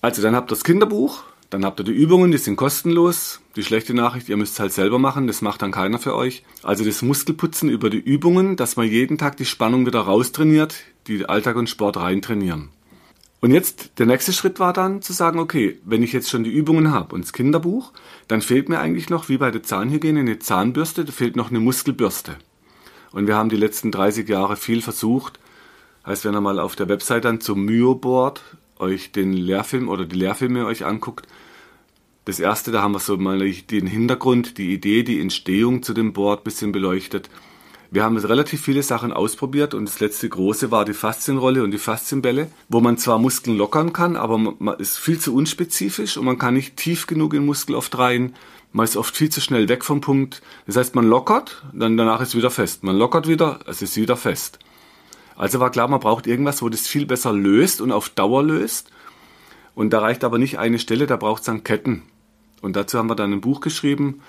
Also 0.00 0.22
dann 0.22 0.34
habt 0.34 0.50
ihr 0.50 0.54
das 0.54 0.64
Kinderbuch, 0.64 1.22
dann 1.50 1.64
habt 1.64 1.80
ihr 1.80 1.84
die 1.84 1.92
Übungen, 1.92 2.32
die 2.32 2.38
sind 2.38 2.56
kostenlos. 2.56 3.40
Die 3.54 3.62
schlechte 3.62 3.94
Nachricht, 3.94 4.28
ihr 4.28 4.36
müsst 4.36 4.54
es 4.54 4.60
halt 4.60 4.72
selber 4.72 4.98
machen, 4.98 5.26
das 5.26 5.42
macht 5.42 5.62
dann 5.62 5.70
keiner 5.70 5.98
für 5.98 6.14
euch. 6.14 6.42
Also 6.62 6.84
das 6.84 7.02
Muskelputzen 7.02 7.68
über 7.68 7.88
die 7.88 7.98
Übungen, 7.98 8.56
dass 8.56 8.76
man 8.76 8.88
jeden 8.88 9.16
Tag 9.16 9.36
die 9.36 9.44
Spannung 9.44 9.86
wieder 9.86 10.00
raustrainiert, 10.00 10.74
die 11.06 11.28
Alltag 11.28 11.56
und 11.56 11.70
Sport 11.70 11.98
reintrainieren. 11.98 12.70
Und 13.40 13.52
jetzt, 13.52 13.98
der 13.98 14.06
nächste 14.06 14.32
Schritt 14.32 14.58
war 14.58 14.72
dann 14.72 15.02
zu 15.02 15.12
sagen, 15.12 15.38
okay, 15.38 15.78
wenn 15.84 16.02
ich 16.02 16.12
jetzt 16.12 16.30
schon 16.30 16.42
die 16.42 16.50
Übungen 16.50 16.90
habe 16.90 17.14
und 17.14 17.24
das 17.24 17.32
Kinderbuch, 17.32 17.92
dann 18.28 18.42
fehlt 18.42 18.68
mir 18.68 18.80
eigentlich 18.80 19.10
noch, 19.10 19.28
wie 19.28 19.38
bei 19.38 19.50
der 19.50 19.62
Zahnhygiene, 19.62 20.20
eine 20.20 20.38
Zahnbürste, 20.38 21.04
da 21.04 21.12
fehlt 21.12 21.36
noch 21.36 21.50
eine 21.50 21.60
Muskelbürste. 21.60 22.36
Und 23.12 23.26
wir 23.26 23.36
haben 23.36 23.50
die 23.50 23.56
letzten 23.56 23.92
30 23.92 24.28
Jahre 24.28 24.56
viel 24.56 24.82
versucht. 24.82 25.38
Heißt, 26.04 26.24
wenn 26.24 26.34
ihr 26.34 26.40
mal 26.40 26.58
auf 26.58 26.76
der 26.76 26.88
Website 26.88 27.24
dann 27.24 27.40
zum 27.40 27.64
Myo-Board 27.64 28.42
euch 28.78 29.12
den 29.12 29.32
Lehrfilm 29.32 29.88
oder 29.88 30.04
die 30.04 30.16
Lehrfilme 30.16 30.66
euch 30.66 30.84
anguckt, 30.84 31.26
das 32.26 32.40
erste, 32.40 32.72
da 32.72 32.82
haben 32.82 32.92
wir 32.92 32.98
so 32.98 33.16
mal 33.16 33.38
den 33.38 33.86
Hintergrund, 33.86 34.58
die 34.58 34.72
Idee, 34.72 35.04
die 35.04 35.20
Entstehung 35.20 35.84
zu 35.84 35.94
dem 35.94 36.12
Board 36.12 36.42
bisschen 36.42 36.72
beleuchtet. 36.72 37.30
Wir 37.92 38.02
haben 38.02 38.16
relativ 38.16 38.62
viele 38.62 38.82
Sachen 38.82 39.12
ausprobiert 39.12 39.74
und 39.74 39.84
das 39.84 40.00
letzte 40.00 40.28
große 40.28 40.72
war 40.72 40.84
die 40.84 40.92
Faszienrolle 40.92 41.62
und 41.62 41.70
die 41.70 41.78
Faszienbälle, 41.78 42.50
wo 42.68 42.80
man 42.80 42.98
zwar 42.98 43.20
Muskeln 43.20 43.56
lockern 43.56 43.92
kann, 43.92 44.16
aber 44.16 44.38
man 44.38 44.78
ist 44.78 44.98
viel 44.98 45.20
zu 45.20 45.34
unspezifisch 45.34 46.16
und 46.16 46.24
man 46.24 46.36
kann 46.36 46.54
nicht 46.54 46.76
tief 46.76 47.06
genug 47.06 47.32
in 47.32 47.46
Muskel 47.46 47.76
oft 47.76 47.96
rein. 47.96 48.34
Man 48.72 48.84
ist 48.84 48.96
oft 48.96 49.16
viel 49.16 49.30
zu 49.30 49.40
schnell 49.40 49.68
weg 49.68 49.84
vom 49.84 50.00
Punkt. 50.00 50.42
Das 50.66 50.76
heißt, 50.76 50.96
man 50.96 51.06
lockert, 51.08 51.64
dann 51.72 51.96
danach 51.96 52.20
ist 52.20 52.34
wieder 52.34 52.50
fest. 52.50 52.82
Man 52.82 52.98
lockert 52.98 53.28
wieder, 53.28 53.60
es 53.66 53.82
ist 53.82 53.96
wieder 53.96 54.16
fest. 54.16 54.58
Also 55.36 55.60
war 55.60 55.70
klar, 55.70 55.88
man 55.88 56.00
braucht 56.00 56.26
irgendwas, 56.26 56.62
wo 56.62 56.68
das 56.68 56.86
viel 56.86 57.06
besser 57.06 57.32
löst 57.32 57.80
und 57.80 57.92
auf 57.92 58.08
Dauer 58.08 58.42
löst. 58.42 58.90
Und 59.74 59.92
da 59.92 60.00
reicht 60.00 60.24
aber 60.24 60.38
nicht 60.38 60.58
eine 60.58 60.78
Stelle, 60.78 61.06
da 61.06 61.16
braucht 61.16 61.40
es 61.40 61.46
dann 61.46 61.64
Ketten. 61.64 62.02
Und 62.62 62.76
dazu 62.76 62.98
haben 62.98 63.10
wir 63.10 63.16
dann 63.16 63.32
ein 63.32 63.40
Buch 63.40 63.60
geschrieben, 63.60 64.22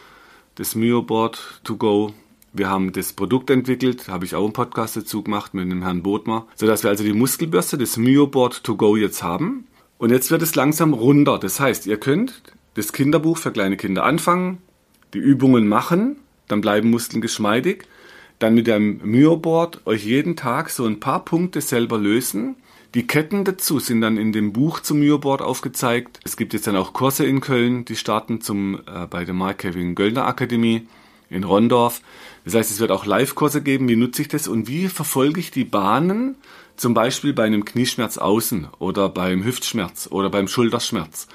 das 0.56 0.76
Myoboard 0.76 1.62
to 1.64 1.78
go 1.78 2.14
wir 2.58 2.70
haben 2.70 2.92
das 2.92 3.14
Produkt 3.14 3.50
entwickelt, 3.50 4.08
habe 4.08 4.26
ich 4.26 4.36
auch 4.36 4.44
einen 4.44 4.54
Podcast 4.54 4.98
dazu 4.98 5.22
gemacht 5.22 5.54
mit 5.54 5.70
dem 5.70 5.84
Herrn 5.84 6.02
Bodmer, 6.02 6.48
sodass 6.56 6.84
wir 6.84 6.90
also 6.90 7.04
die 7.04 7.14
Muskelbürste, 7.14 7.78
das 7.78 7.98
Myoboard 7.98 8.64
to 8.64 8.76
go 8.76 8.96
jetzt 8.96 9.22
haben. 9.22 9.68
Und 9.98 10.12
jetzt 10.12 10.32
wird 10.32 10.42
es 10.42 10.56
langsam 10.56 10.94
runder. 10.94 11.40
Das 11.40 11.60
heißt, 11.60 11.86
ihr 11.86 11.98
könnt 11.98 12.42
das 12.76 12.94
Kinderbuch 12.94 13.38
für 13.38 13.52
kleine 13.52 13.78
Kinder 13.78 14.04
anfangen, 14.04 14.60
die 15.14 15.20
Übungen 15.20 15.68
machen, 15.68 16.18
dann 16.48 16.62
bleiben 16.62 16.90
Muskeln 16.90 17.22
geschmeidig, 17.22 17.86
dann 18.40 18.54
mit 18.54 18.68
dem 18.68 19.00
Myoboard 19.04 19.86
euch 19.86 20.06
jeden 20.06 20.36
Tag 20.36 20.70
so 20.70 20.86
ein 20.86 21.00
paar 21.00 21.26
Punkte 21.26 21.62
selber 21.62 21.98
lösen. 21.98 22.56
Die 22.94 23.06
Ketten 23.06 23.44
dazu 23.44 23.80
sind 23.80 24.02
dann 24.02 24.18
in 24.18 24.32
dem 24.32 24.54
Buch 24.54 24.80
zum 24.80 25.00
Myoboard 25.00 25.42
aufgezeigt. 25.42 26.20
Es 26.24 26.38
gibt 26.38 26.54
jetzt 26.54 26.68
dann 26.68 26.76
auch 26.76 26.94
Kurse 26.94 27.26
in 27.26 27.42
Köln, 27.42 27.86
die 27.86 27.96
starten 27.96 28.42
zum, 28.42 28.80
äh, 28.88 29.08
bei 29.10 29.26
der 29.26 29.34
Mark 29.34 29.60
Kevin 29.60 29.96
Göllner 29.96 30.26
Akademie 30.26 30.88
in 31.30 31.44
Rondorf. 31.44 32.02
Das 32.46 32.56
heißt, 32.56 32.72
es 32.72 32.80
wird 32.80 32.92
auch 32.92 33.06
Live-Kurse 33.06 33.62
geben, 33.62 33.90
wie 33.90 33.96
nutze 33.96 34.22
ich 34.22 34.28
das 34.28 34.48
und 34.48 34.68
wie 34.68 34.88
verfolge 34.88 35.40
ich 35.40 35.52
die 35.52 35.66
Bahnen, 35.66 36.36
zum 36.78 36.94
Beispiel 36.94 37.34
bei 37.34 37.44
einem 37.44 37.66
Knieschmerz 37.66 38.18
außen 38.18 38.68
oder 38.80 39.10
beim 39.10 39.44
Hüftschmerz 39.44 40.08
oder 40.10 40.30
beim 40.30 40.48
Schulterschmerz, 40.48 41.28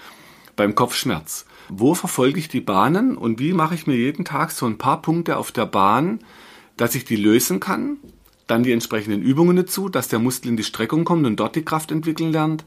beim 0.57 0.75
Kopfschmerz. 0.75 1.47
Wo 1.69 1.95
verfolge 1.95 2.39
ich 2.39 2.49
die 2.49 2.61
Bahnen 2.61 3.17
und 3.17 3.39
wie 3.39 3.53
mache 3.53 3.75
ich 3.75 3.87
mir 3.87 3.97
jeden 3.97 4.25
Tag 4.25 4.53
so 4.53 4.67
ein 4.67 4.79
paar 4.79 5.03
Punkte 5.03 5.37
auf 5.37 5.53
der 5.53 5.67
Bahn, 5.67 6.21
dass 6.77 6.95
ich 6.95 7.05
die 7.05 7.17
lösen 7.17 7.61
kann, 7.61 7.99
dann 8.47 8.63
die 8.63 8.73
entsprechenden 8.73 9.23
Übungen 9.23 9.57
dazu, 9.57 9.89
dass 9.89 10.09
der 10.09 10.19
Muskel 10.19 10.49
in 10.49 10.57
die 10.57 10.65
Streckung 10.65 11.05
kommt 11.05 11.27
und 11.27 11.37
dort 11.37 11.57
die 11.57 11.65
Kraft 11.65 11.91
entwickeln 11.91 12.33
lernt 12.33 12.65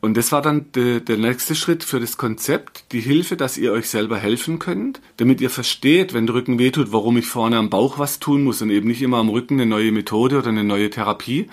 und 0.00 0.16
das 0.16 0.30
war 0.30 0.42
dann 0.42 0.70
de, 0.72 1.00
der 1.00 1.16
nächste 1.16 1.56
Schritt 1.56 1.82
für 1.82 1.98
das 1.98 2.16
Konzept, 2.16 2.92
die 2.92 3.00
Hilfe, 3.00 3.36
dass 3.36 3.58
ihr 3.58 3.72
euch 3.72 3.88
selber 3.88 4.16
helfen 4.16 4.60
könnt, 4.60 5.00
damit 5.16 5.40
ihr 5.40 5.50
versteht, 5.50 6.14
wenn 6.14 6.26
der 6.26 6.36
Rücken 6.36 6.58
wehtut, 6.58 6.92
warum 6.92 7.16
ich 7.16 7.26
vorne 7.26 7.56
am 7.56 7.68
Bauch 7.68 7.98
was 7.98 8.20
tun 8.20 8.44
muss 8.44 8.62
und 8.62 8.70
eben 8.70 8.86
nicht 8.86 9.02
immer 9.02 9.16
am 9.16 9.28
Rücken 9.28 9.54
eine 9.54 9.66
neue 9.66 9.90
Methode 9.90 10.38
oder 10.38 10.48
eine 10.48 10.62
neue 10.62 10.90
Therapie, 10.90 11.48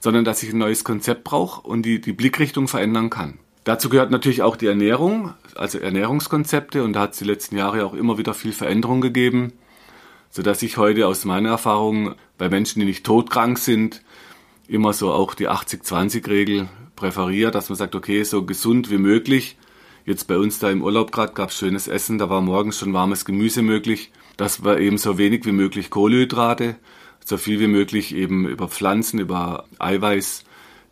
sondern 0.00 0.24
dass 0.24 0.42
ich 0.42 0.52
ein 0.52 0.58
neues 0.58 0.82
Konzept 0.82 1.22
brauche 1.22 1.60
und 1.66 1.82
die, 1.82 2.00
die 2.00 2.12
Blickrichtung 2.12 2.66
verändern 2.66 3.10
kann. 3.10 3.38
Dazu 3.62 3.88
gehört 3.88 4.10
natürlich 4.10 4.42
auch 4.42 4.56
die 4.56 4.66
Ernährung, 4.66 5.32
also 5.54 5.78
Ernährungskonzepte 5.78 6.82
und 6.82 6.94
da 6.94 7.02
hat 7.02 7.12
es 7.12 7.20
die 7.20 7.24
letzten 7.24 7.56
Jahre 7.56 7.86
auch 7.86 7.94
immer 7.94 8.18
wieder 8.18 8.34
viel 8.34 8.52
Veränderung 8.52 9.00
gegeben, 9.00 9.52
sodass 10.34 10.64
ich 10.64 10.78
heute 10.78 11.06
aus 11.06 11.24
meiner 11.24 11.50
Erfahrung 11.50 12.16
bei 12.38 12.48
Menschen, 12.48 12.80
die 12.80 12.86
nicht 12.86 13.06
todkrank 13.06 13.56
sind, 13.56 14.02
immer 14.66 14.92
so 14.92 15.12
auch 15.12 15.32
die 15.32 15.48
80-20-Regel 15.48 16.68
präferiert, 16.96 17.54
dass 17.54 17.68
man 17.68 17.78
sagt, 17.78 17.94
okay, 17.94 18.24
so 18.24 18.44
gesund 18.44 18.90
wie 18.90 18.98
möglich. 18.98 19.56
Jetzt 20.04 20.26
bei 20.26 20.36
uns 20.36 20.58
da 20.58 20.72
im 20.72 20.82
Urlaub 20.82 21.12
gerade 21.12 21.34
gab 21.34 21.50
es 21.50 21.56
schönes 21.56 21.86
Essen, 21.86 22.18
da 22.18 22.30
war 22.30 22.40
morgens 22.40 22.80
schon 22.80 22.92
warmes 22.92 23.24
Gemüse 23.24 23.62
möglich. 23.62 24.10
Das 24.36 24.64
war 24.64 24.80
eben 24.80 24.98
so 24.98 25.18
wenig 25.18 25.46
wie 25.46 25.52
möglich 25.52 25.88
Kohlenhydrate, 25.90 26.74
so 27.24 27.36
viel 27.36 27.60
wie 27.60 27.68
möglich 27.68 28.12
eben 28.12 28.48
über 28.48 28.66
Pflanzen, 28.66 29.20
über 29.20 29.66
Eiweiß 29.78 30.42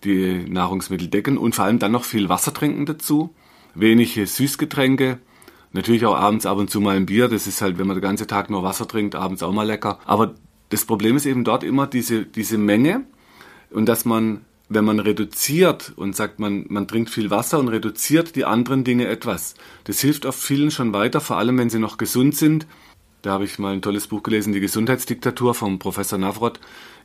die 0.04 0.44
Nahrungsmittel 0.48 1.08
decken 1.08 1.36
und 1.36 1.56
vor 1.56 1.64
allem 1.64 1.80
dann 1.80 1.90
noch 1.90 2.04
viel 2.04 2.28
Wasser 2.28 2.54
trinken 2.54 2.86
dazu, 2.86 3.34
wenig 3.74 4.20
Süßgetränke, 4.24 5.18
natürlich 5.72 6.04
auch 6.06 6.16
abends 6.16 6.46
ab 6.46 6.58
und 6.58 6.70
zu 6.70 6.80
mal 6.80 6.96
ein 6.96 7.06
Bier, 7.06 7.28
das 7.28 7.46
ist 7.46 7.62
halt, 7.62 7.78
wenn 7.78 7.86
man 7.86 7.96
den 7.96 8.02
ganzen 8.02 8.26
Tag 8.26 8.50
nur 8.50 8.62
Wasser 8.62 8.86
trinkt, 8.86 9.14
abends 9.14 9.42
auch 9.42 9.52
mal 9.52 9.66
lecker. 9.66 9.98
Aber 10.04 10.34
das 10.68 10.84
Problem 10.84 11.16
ist 11.16 11.26
eben 11.26 11.44
dort 11.44 11.64
immer 11.64 11.86
diese, 11.86 12.24
diese 12.24 12.58
Menge 12.58 13.04
und 13.70 13.86
dass 13.86 14.04
man 14.04 14.42
wenn 14.74 14.84
man 14.84 15.00
reduziert 15.00 15.92
und 15.96 16.16
sagt, 16.16 16.38
man, 16.38 16.64
man 16.68 16.88
trinkt 16.88 17.10
viel 17.10 17.30
Wasser 17.30 17.58
und 17.58 17.68
reduziert 17.68 18.36
die 18.36 18.44
anderen 18.44 18.84
Dinge 18.84 19.06
etwas. 19.06 19.54
Das 19.84 20.00
hilft 20.00 20.26
oft 20.26 20.40
vielen 20.40 20.70
schon 20.70 20.92
weiter, 20.92 21.20
vor 21.20 21.36
allem 21.36 21.58
wenn 21.58 21.70
sie 21.70 21.78
noch 21.78 21.98
gesund 21.98 22.36
sind. 22.36 22.66
Da 23.22 23.32
habe 23.32 23.44
ich 23.44 23.58
mal 23.58 23.72
ein 23.72 23.82
tolles 23.82 24.08
Buch 24.08 24.22
gelesen, 24.22 24.52
Die 24.52 24.60
Gesundheitsdiktatur 24.60 25.54
vom 25.54 25.78
Professor 25.78 26.18
Navrot, 26.18 26.58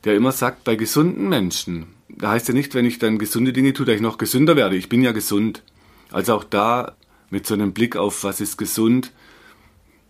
der 0.04 0.16
immer 0.16 0.32
sagt, 0.32 0.64
bei 0.64 0.76
gesunden 0.76 1.30
Menschen, 1.30 1.88
da 2.10 2.32
heißt 2.32 2.48
ja 2.48 2.54
nicht, 2.54 2.74
wenn 2.74 2.86
ich 2.86 3.00
dann 3.00 3.20
gesunde 3.20 3.54
Dinge 3.54 3.74
tue, 3.74 3.86
dass 3.86 3.96
ich 3.96 4.02
noch 4.02 4.18
gesünder 4.18 4.56
werde. 4.56 4.76
Ich 4.76 4.90
bin 4.90 5.02
ja 5.02 5.12
gesund. 5.12 5.64
Also 6.12 6.36
auch 6.36 6.44
da 6.44 6.96
mit 7.30 7.46
so 7.46 7.54
einem 7.54 7.74
Blick 7.74 7.96
auf, 7.96 8.24
was 8.24 8.42
ist 8.42 8.58
gesund, 8.58 9.12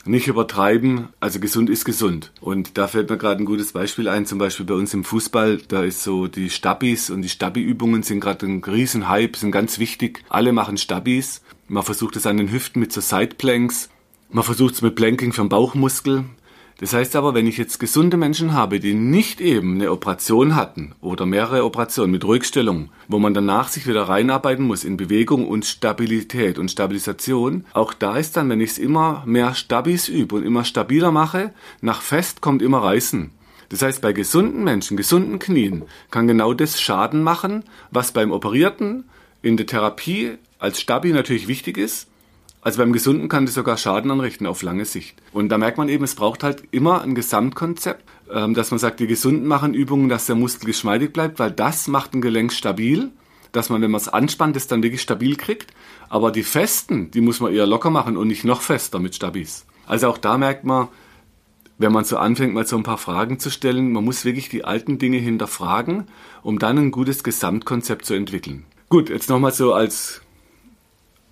nicht 0.08 0.28
übertreiben, 0.28 1.10
also 1.20 1.40
gesund 1.40 1.70
ist 1.70 1.86
gesund. 1.86 2.32
Und 2.40 2.78
da 2.78 2.88
fällt 2.88 3.10
mir 3.10 3.18
gerade 3.18 3.42
ein 3.42 3.46
gutes 3.46 3.74
Beispiel 3.74 4.08
ein, 4.08 4.26
zum 4.26 4.40
Beispiel 4.40 4.66
bei 4.66 4.74
uns 4.74 4.94
im 4.94 5.04
Fußball, 5.04 5.58
da 5.68 5.84
ist 5.84 6.04
so 6.04 6.28
die 6.28 6.50
Stabis 6.50 7.10
und 7.10 7.22
die 7.22 7.30
Stabi-Übungen 7.30 8.04
sind 8.04 8.20
gerade 8.20 8.46
ein 8.46 8.64
Riesenhype, 8.64 9.38
sind 9.38 9.52
ganz 9.52 9.80
wichtig. 9.80 10.24
Alle 10.30 10.54
machen 10.54 10.78
Stabis. 10.78 11.42
Man 11.68 11.84
versucht 11.84 12.16
es 12.16 12.26
an 12.26 12.38
den 12.38 12.52
Hüften 12.52 12.80
mit 12.80 12.94
so 12.94 13.02
Sideplanks. 13.02 13.90
Man 14.30 14.44
versucht 14.44 14.76
es 14.76 14.82
mit 14.82 14.96
Planking 14.96 15.34
vom 15.34 15.50
Bauchmuskel. 15.50 16.26
Das 16.80 16.94
heißt 16.94 17.16
aber, 17.16 17.34
wenn 17.34 17.48
ich 17.48 17.58
jetzt 17.58 17.80
gesunde 17.80 18.18
Menschen 18.18 18.54
habe, 18.54 18.80
die 18.80 18.94
nicht 18.94 19.42
eben 19.42 19.76
eine 19.76 19.92
Operation 19.92 20.56
hatten 20.56 20.94
oder 21.02 21.26
mehrere 21.26 21.66
Operationen 21.66 22.12
mit 22.12 22.24
Ruhigstellung, 22.24 22.90
wo 23.08 23.18
man 23.18 23.34
danach 23.34 23.70
sich 23.70 23.88
wieder 23.88 24.04
reinarbeiten 24.04 24.64
muss 24.64 24.84
in 24.84 24.96
Bewegung 24.96 25.48
und 25.48 25.66
Stabilität 25.66 26.60
und 26.60 26.70
Stabilisation, 26.70 27.66
auch 27.74 27.94
da 27.94 28.18
ist 28.18 28.38
dann, 28.38 28.50
wenn 28.50 28.62
ich 28.62 28.72
es 28.72 28.78
immer 28.78 29.24
mehr 29.26 29.56
Stabis 29.56 30.08
übe 30.08 30.36
und 30.36 30.44
immer 30.44 30.64
stabiler 30.64 31.12
mache, 31.12 31.52
nach 31.82 32.02
fest 32.02 32.42
kommt 32.42 32.62
immer 32.62 32.84
Reißen. 32.84 33.32
Das 33.70 33.82
heißt, 33.82 34.02
bei 34.02 34.14
gesunden 34.14 34.64
Menschen, 34.64 34.98
gesunden 34.98 35.40
Knien, 35.40 35.84
kann 36.12 36.28
genau 36.28 36.54
das 36.54 36.80
Schaden 36.80 37.24
machen, 37.24 37.64
was 37.90 38.12
beim 38.12 38.32
Operierten 38.32 39.06
in 39.42 39.58
der 39.58 39.66
Therapie 39.66 40.38
als 40.60 40.80
Stabi 40.80 41.12
natürlich 41.12 41.48
wichtig 41.48 41.78
ist, 41.78 42.08
also 42.62 42.80
beim 42.80 42.92
Gesunden 42.92 43.30
kann 43.30 43.46
das 43.46 43.56
sogar 43.56 43.78
Schaden 43.78 44.12
anrichten 44.12 44.48
auf 44.48 44.62
lange 44.62 44.86
Sicht. 44.86 45.22
Und 45.32 45.50
da 45.50 45.58
merkt 45.58 45.78
man 45.78 45.90
eben, 45.90 46.04
es 46.04 46.16
braucht 46.16 46.44
halt 46.44 46.64
immer 46.72 47.02
ein 47.02 47.16
Gesamtkonzept, 47.16 48.04
ähm, 48.34 48.54
dass 48.54 48.72
man 48.72 48.80
sagt, 48.80 49.00
die 49.00 49.08
Gesunden 49.08 49.48
machen 49.48 49.74
Übungen, 49.74 50.10
dass 50.10 50.26
der 50.26 50.36
Muskel 50.36 50.68
geschmeidig 50.68 51.14
bleibt, 51.14 51.40
weil 51.40 51.52
das 51.52 51.88
macht 51.88 52.14
ein 52.14 52.22
Gelenk 52.22 52.52
stabil, 52.52 53.12
dass 53.52 53.70
man, 53.70 53.82
wenn 53.82 53.92
man 53.92 54.02
es 54.02 54.10
anspannt, 54.10 54.56
das 54.56 54.68
dann 54.68 54.84
wirklich 54.84 55.02
stabil 55.02 55.36
kriegt. 55.36 55.74
Aber 56.10 56.32
die 56.32 56.44
festen, 56.44 57.12
die 57.12 57.22
muss 57.22 57.40
man 57.40 57.54
eher 57.54 57.68
locker 57.68 57.90
machen 57.90 58.18
und 58.18 58.28
nicht 58.28 58.44
noch 58.44 58.62
fester 58.62 59.00
mit 59.00 59.16
Stabis. 59.16 59.66
Also 59.86 60.10
auch 60.10 60.18
da 60.18 60.38
merkt 60.38 60.64
man, 60.64 60.90
wenn 61.78 61.92
man 61.92 62.04
so 62.04 62.18
anfängt, 62.18 62.54
mal 62.54 62.66
so 62.66 62.76
ein 62.76 62.84
paar 62.84 62.98
Fragen 62.98 63.40
zu 63.40 63.50
stellen, 63.50 63.92
man 63.92 64.04
muss 64.04 64.26
wirklich 64.26 64.50
die 64.50 64.66
alten 64.66 64.98
Dinge 64.98 65.18
hinterfragen, 65.18 66.06
um 66.42 66.60
dann 66.60 66.78
ein 66.78 66.92
gutes 66.92 67.24
Gesamtkonzept 67.24 68.06
zu 68.06 68.14
entwickeln. 68.14 68.66
Gut, 68.90 69.10
jetzt 69.10 69.30
nochmal 69.30 69.52
so 69.52 69.74
als, 69.74 70.22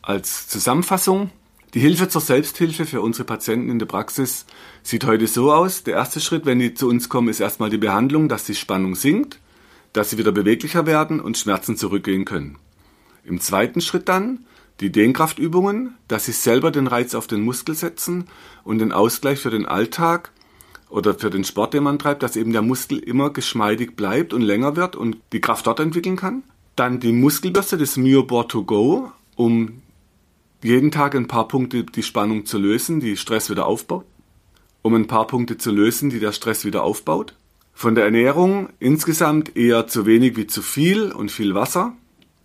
als 0.06 0.48
Zusammenfassung. 0.48 1.32
Die 1.74 1.80
Hilfe 1.80 2.08
zur 2.08 2.22
Selbsthilfe 2.22 2.86
für 2.86 3.02
unsere 3.02 3.26
Patienten 3.26 3.70
in 3.70 3.80
der 3.80 3.86
Praxis 3.86 4.46
sieht 4.82 5.04
heute 5.06 5.28
so 5.28 5.52
aus. 5.52 5.84
Der 5.84 5.96
erste 5.96 6.22
Schritt, 6.22 6.46
wenn 6.46 6.60
die 6.60 6.74
zu 6.74 6.88
uns 6.88 7.10
kommen, 7.10 7.28
ist 7.28 7.42
erstmal 7.42 7.70
die 7.70 7.78
Behandlung, 7.78 8.30
dass 8.30 8.46
die 8.46 8.56
Spannung 8.56 8.96
sinkt, 8.96 9.40
dass 9.92 10.10
sie 10.10 10.18
wieder 10.18 10.32
beweglicher 10.32 10.86
werden 10.86 11.20
und 11.20 11.38
Schmerzen 11.38 11.76
zurückgehen 11.76 12.24
können. 12.24 12.58
Im 13.26 13.42
zweiten 13.42 13.82
Schritt 13.82 14.08
dann 14.08 14.46
die 14.80 14.92
Dehnkraftübungen, 14.92 15.96
dass 16.08 16.26
sie 16.26 16.34
selber 16.34 16.72
den 16.72 16.88
Reiz 16.88 17.16
auf 17.16 17.28
den 17.28 17.42
Muskel 17.42 17.76
setzen 17.76 18.26
und 18.64 18.80
den 18.80 18.92
Ausgleich 18.92 19.40
für 19.40 19.50
den 19.50 19.66
Alltag 19.66 20.32
oder 20.90 21.16
für 21.16 21.30
den 21.30 21.44
Sport, 21.44 21.74
den 21.74 21.84
man 21.84 22.00
treibt, 22.00 22.24
dass 22.24 22.36
eben 22.36 22.54
der 22.54 22.62
Muskel 22.62 23.00
immer 23.00 23.32
geschmeidig 23.32 23.96
bleibt 23.96 24.34
und 24.34 24.42
länger 24.42 24.76
wird 24.76 24.96
und 24.96 25.18
die 25.34 25.42
Kraft 25.42 25.66
dort 25.66 25.80
entwickeln 25.80 26.16
kann. 26.16 26.44
Dann 26.76 27.00
die 27.00 27.14
Muskelbürste, 27.14 27.78
das 27.78 27.98
Myoboard 27.98 28.52
to 28.52 28.64
go, 28.64 29.12
um 29.36 29.82
jeden 30.66 30.92
Tag 30.92 31.16
ein 31.16 31.28
paar 31.28 31.48
Punkte 31.48 31.84
die 31.84 32.04
Spannung 32.04 32.46
zu 32.46 32.58
lösen, 32.58 33.00
die 33.00 33.18
Stress 33.18 33.50
wieder 33.50 33.68
aufbaut. 33.68 34.06
Um 34.82 34.96
ein 34.96 35.08
paar 35.08 35.28
Punkte 35.28 35.58
zu 35.58 35.72
lösen, 35.72 36.10
die 36.10 36.20
der 36.20 36.32
Stress 36.32 36.66
wieder 36.66 36.84
aufbaut. 36.84 37.36
Von 37.74 37.94
der 37.94 38.06
Ernährung 38.06 38.70
insgesamt 38.80 39.56
eher 39.56 39.88
zu 39.88 40.06
wenig 40.06 40.38
wie 40.38 40.48
zu 40.48 40.62
viel 40.62 41.12
und 41.12 41.32
viel 41.32 41.54
Wasser. 41.54 41.94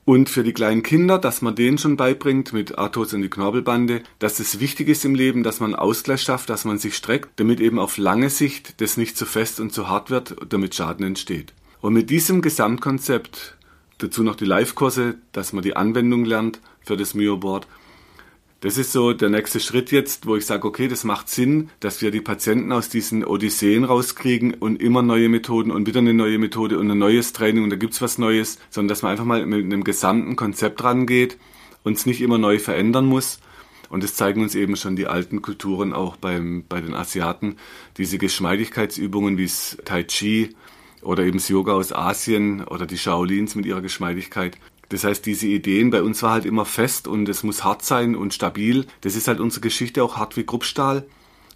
Und 0.04 0.28
für 0.28 0.42
die 0.42 0.52
kleinen 0.52 0.82
Kinder, 0.82 1.18
dass 1.18 1.40
man 1.40 1.54
denen 1.54 1.78
schon 1.78 1.96
beibringt 1.96 2.52
mit 2.52 2.76
Arthos 2.76 3.12
in 3.12 3.22
die 3.22 3.30
Knorpelbande, 3.30 4.02
dass 4.18 4.40
es 4.40 4.60
wichtig 4.60 4.88
ist 4.88 5.04
im 5.04 5.14
Leben, 5.14 5.42
dass 5.42 5.60
man 5.60 5.74
Ausgleich 5.74 6.22
schafft, 6.22 6.50
dass 6.50 6.64
man 6.64 6.78
sich 6.78 6.96
streckt, 6.96 7.38
damit 7.38 7.60
eben 7.60 7.78
auf 7.78 7.96
lange 7.96 8.28
Sicht 8.28 8.80
das 8.80 8.96
nicht 8.96 9.16
zu 9.16 9.24
fest 9.24 9.60
und 9.60 9.72
zu 9.72 9.88
hart 9.88 10.10
wird, 10.10 10.36
damit 10.48 10.74
Schaden 10.74 11.06
entsteht. 11.06 11.52
Und 11.80 11.94
mit 11.94 12.10
diesem 12.10 12.42
Gesamtkonzept, 12.42 13.56
dazu 13.98 14.22
noch 14.22 14.34
die 14.34 14.46
Live-Kurse, 14.46 15.16
dass 15.32 15.52
man 15.52 15.62
die 15.62 15.76
Anwendung 15.76 16.24
lernt 16.24 16.60
für 16.82 16.96
das 16.96 17.14
Myoboard, 17.14 17.68
das 18.60 18.76
ist 18.76 18.92
so 18.92 19.14
der 19.14 19.30
nächste 19.30 19.58
Schritt 19.58 19.90
jetzt, 19.90 20.26
wo 20.26 20.36
ich 20.36 20.44
sage, 20.44 20.68
okay, 20.68 20.86
das 20.86 21.04
macht 21.04 21.30
Sinn, 21.30 21.70
dass 21.80 22.02
wir 22.02 22.10
die 22.10 22.20
Patienten 22.20 22.72
aus 22.72 22.90
diesen 22.90 23.24
Odysseen 23.24 23.84
rauskriegen 23.84 24.52
und 24.52 24.82
immer 24.82 25.00
neue 25.00 25.30
Methoden 25.30 25.70
und 25.70 25.86
wieder 25.86 26.00
eine 26.00 26.12
neue 26.12 26.38
Methode 26.38 26.78
und 26.78 26.90
ein 26.90 26.98
neues 26.98 27.32
Training 27.32 27.64
und 27.64 27.70
da 27.70 27.76
gibt's 27.76 28.02
was 28.02 28.18
Neues, 28.18 28.58
sondern 28.68 28.88
dass 28.88 29.02
man 29.02 29.12
einfach 29.12 29.24
mal 29.24 29.44
mit 29.46 29.64
einem 29.64 29.82
gesamten 29.82 30.36
Konzept 30.36 30.84
rangeht 30.84 31.38
und 31.84 31.96
es 31.96 32.04
nicht 32.04 32.20
immer 32.20 32.36
neu 32.36 32.58
verändern 32.58 33.06
muss. 33.06 33.40
Und 33.88 34.04
das 34.04 34.14
zeigen 34.14 34.42
uns 34.42 34.54
eben 34.54 34.76
schon 34.76 34.94
die 34.94 35.06
alten 35.06 35.42
Kulturen 35.42 35.92
auch 35.94 36.16
beim, 36.16 36.64
bei 36.68 36.80
den 36.80 36.94
Asiaten. 36.94 37.56
Diese 37.96 38.18
Geschmeidigkeitsübungen 38.18 39.36
wie 39.36 39.50
Tai 39.84 40.04
Chi 40.04 40.54
oder 41.02 41.24
eben 41.24 41.38
das 41.38 41.48
Yoga 41.48 41.72
aus 41.72 41.92
Asien 41.92 42.62
oder 42.62 42.86
die 42.86 42.98
Shaolins 42.98 43.54
mit 43.54 43.66
ihrer 43.66 43.80
Geschmeidigkeit. 43.80 44.58
Das 44.90 45.04
heißt, 45.04 45.24
diese 45.24 45.46
Ideen 45.46 45.90
bei 45.90 46.02
uns 46.02 46.22
war 46.22 46.32
halt 46.32 46.44
immer 46.44 46.64
fest 46.64 47.06
und 47.06 47.28
es 47.28 47.42
muss 47.44 47.64
hart 47.64 47.84
sein 47.84 48.16
und 48.16 48.34
stabil. 48.34 48.86
Das 49.00 49.16
ist 49.16 49.28
halt 49.28 49.40
unsere 49.40 49.62
Geschichte 49.62 50.02
auch 50.02 50.16
hart 50.16 50.36
wie 50.36 50.44
Gruppstahl. 50.44 51.06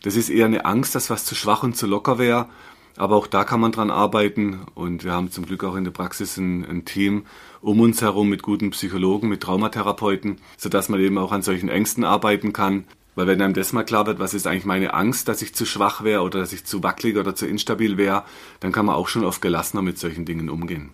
Das 0.03 0.17
ist 0.17 0.31
eher 0.31 0.47
eine 0.47 0.64
Angst, 0.64 0.95
dass 0.95 1.11
was 1.11 1.25
zu 1.25 1.35
schwach 1.35 1.64
und 1.64 1.76
zu 1.76 1.87
locker 1.87 2.19
wäre. 2.19 2.49
Aber 2.97 3.17
auch 3.17 3.26
da 3.26 3.43
kann 3.43 3.59
man 3.59 3.73
dran 3.73 3.91
arbeiten 3.91 4.61
und 4.75 5.03
wir 5.03 5.11
haben 5.12 5.33
zum 5.33 5.47
Glück 5.47 5.64
auch 5.64 5.75
in 5.75 5.83
der 5.83 5.91
Praxis 5.91 6.37
ein, 6.37 6.64
ein, 6.64 6.85
Team 6.85 7.26
um 7.61 7.81
uns 7.81 8.00
herum 8.03 8.29
mit 8.29 8.43
guten 8.43 8.71
Psychologen, 8.71 9.29
mit 9.29 9.43
Traumatherapeuten, 9.43 10.37
sodass 10.57 10.88
man 10.88 11.00
eben 11.00 11.19
auch 11.19 11.33
an 11.33 11.43
solchen 11.43 11.69
Ängsten 11.69 12.05
arbeiten 12.05 12.53
kann. 12.53 12.85
Weil 13.17 13.26
wenn 13.26 13.43
einem 13.43 13.55
das 13.55 13.73
mal 13.73 13.83
klar 13.83 14.07
wird, 14.07 14.21
was 14.21 14.33
ist 14.33 14.47
eigentlich 14.47 14.64
meine 14.64 14.95
Angst, 14.95 15.27
dass 15.27 15.42
ich 15.42 15.57
zu 15.57 15.66
schwach 15.66 16.05
wäre 16.05 16.23
oder 16.23 16.38
dass 16.38 16.53
ich 16.53 16.66
zu 16.66 16.85
wackelig 16.85 17.16
oder 17.16 17.35
zu 17.35 17.47
instabil 17.47 17.97
wäre, 17.97 18.25
dann 18.61 18.70
kann 18.70 18.87
man 18.87 18.94
auch 18.94 19.09
schon 19.09 19.25
oft 19.25 19.42
gelassener 19.42 19.83
mit 19.83 19.99
solchen 19.99 20.25
Dingen 20.25 20.49
umgehen. 20.49 20.90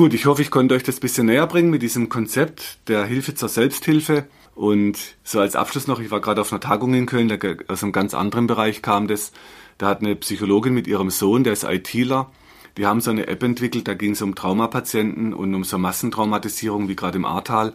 Gut, 0.00 0.14
ich 0.14 0.24
hoffe, 0.24 0.40
ich 0.40 0.50
konnte 0.50 0.74
euch 0.74 0.82
das 0.82 0.96
ein 0.96 1.00
bisschen 1.00 1.26
näher 1.26 1.46
bringen 1.46 1.68
mit 1.68 1.82
diesem 1.82 2.08
Konzept 2.08 2.78
der 2.88 3.04
Hilfe 3.04 3.34
zur 3.34 3.50
Selbsthilfe. 3.50 4.24
Und 4.54 4.96
so 5.24 5.40
als 5.40 5.56
Abschluss 5.56 5.88
noch, 5.88 6.00
ich 6.00 6.10
war 6.10 6.22
gerade 6.22 6.40
auf 6.40 6.50
einer 6.50 6.60
Tagung 6.60 6.94
in 6.94 7.04
Köln, 7.04 7.30
aus 7.68 7.82
einem 7.82 7.92
ganz 7.92 8.14
anderen 8.14 8.46
Bereich 8.46 8.80
kam 8.80 9.08
das. 9.08 9.30
Da 9.76 9.88
hat 9.88 10.00
eine 10.00 10.16
Psychologin 10.16 10.72
mit 10.72 10.86
ihrem 10.86 11.10
Sohn, 11.10 11.44
der 11.44 11.52
ist 11.52 11.64
ITler, 11.64 12.32
die 12.78 12.86
haben 12.86 13.02
so 13.02 13.10
eine 13.10 13.26
App 13.26 13.42
entwickelt, 13.42 13.88
da 13.88 13.92
ging 13.92 14.12
es 14.12 14.22
um 14.22 14.34
Traumapatienten 14.34 15.34
und 15.34 15.54
um 15.54 15.64
so 15.64 15.76
Massentraumatisierung 15.76 16.88
wie 16.88 16.96
gerade 16.96 17.18
im 17.18 17.26
Ahrtal. 17.26 17.74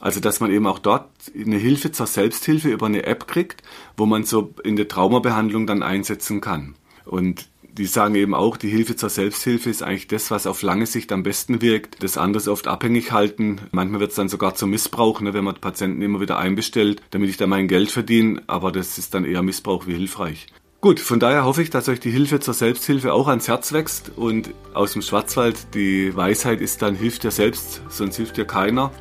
Also 0.00 0.18
dass 0.18 0.40
man 0.40 0.50
eben 0.50 0.66
auch 0.66 0.80
dort 0.80 1.08
eine 1.36 1.58
Hilfe 1.58 1.92
zur 1.92 2.08
Selbsthilfe 2.08 2.68
über 2.68 2.86
eine 2.86 3.06
App 3.06 3.28
kriegt, 3.28 3.62
wo 3.96 4.06
man 4.06 4.24
so 4.24 4.52
in 4.64 4.74
der 4.74 4.88
Traumabehandlung 4.88 5.68
dann 5.68 5.84
einsetzen 5.84 6.40
kann. 6.40 6.74
Und 7.04 7.46
die 7.76 7.86
sagen 7.86 8.14
eben 8.14 8.34
auch, 8.34 8.56
die 8.56 8.68
Hilfe 8.68 8.94
zur 8.94 9.10
Selbsthilfe 9.10 9.68
ist 9.68 9.82
eigentlich 9.82 10.06
das, 10.06 10.30
was 10.30 10.46
auf 10.46 10.62
lange 10.62 10.86
Sicht 10.86 11.10
am 11.10 11.24
besten 11.24 11.60
wirkt. 11.60 12.02
Das 12.04 12.16
andere 12.16 12.40
ist 12.40 12.48
oft 12.48 12.68
abhängig 12.68 13.10
halten. 13.10 13.60
Manchmal 13.72 14.00
wird 14.00 14.10
es 14.10 14.16
dann 14.16 14.28
sogar 14.28 14.54
zum 14.54 14.70
Missbrauch, 14.70 15.20
ne, 15.20 15.34
wenn 15.34 15.42
man 15.42 15.56
Patienten 15.56 16.00
immer 16.00 16.20
wieder 16.20 16.38
einbestellt, 16.38 17.02
damit 17.10 17.30
ich 17.30 17.36
da 17.36 17.48
mein 17.48 17.66
Geld 17.66 17.90
verdiene. 17.90 18.42
Aber 18.46 18.70
das 18.70 18.96
ist 18.96 19.12
dann 19.14 19.24
eher 19.24 19.42
Missbrauch 19.42 19.88
wie 19.88 19.94
hilfreich. 19.94 20.46
Gut, 20.80 21.00
von 21.00 21.18
daher 21.18 21.44
hoffe 21.44 21.62
ich, 21.62 21.70
dass 21.70 21.88
euch 21.88 21.98
die 21.98 22.10
Hilfe 22.10 22.38
zur 22.38 22.54
Selbsthilfe 22.54 23.12
auch 23.12 23.26
ans 23.26 23.48
Herz 23.48 23.72
wächst 23.72 24.12
und 24.14 24.50
aus 24.72 24.92
dem 24.92 25.02
Schwarzwald 25.02 25.74
die 25.74 26.14
Weisheit 26.14 26.60
ist 26.60 26.82
dann, 26.82 26.94
hilft 26.94 27.24
dir 27.24 27.30
selbst, 27.30 27.80
sonst 27.88 28.16
hilft 28.16 28.36
dir 28.36 28.44
keiner. 28.44 28.92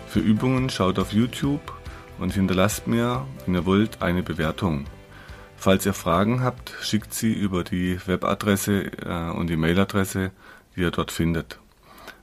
Für 0.06 0.20
Übungen 0.20 0.70
schaut 0.70 0.98
auf 0.98 1.12
YouTube 1.12 1.60
und 2.18 2.32
hinterlasst 2.34 2.86
mir, 2.86 3.26
wenn 3.44 3.54
ihr 3.54 3.66
wollt, 3.66 4.00
eine 4.02 4.22
Bewertung. 4.22 4.86
Falls 5.56 5.86
ihr 5.86 5.94
Fragen 5.94 6.42
habt, 6.42 6.74
schickt 6.82 7.14
sie 7.14 7.32
über 7.32 7.64
die 7.64 7.98
Webadresse 8.06 8.90
äh, 9.04 9.30
und 9.30 9.48
die 9.48 9.56
Mailadresse, 9.56 10.32
die 10.76 10.80
ihr 10.80 10.90
dort 10.90 11.10
findet. 11.10 11.61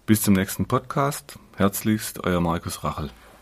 Bis 0.09 0.23
zum 0.23 0.33
nächsten 0.33 0.65
Podcast. 0.65 1.37
Herzlichst, 1.55 2.23
euer 2.23 2.41
Markus 2.41 2.83
Rachel. 2.83 3.11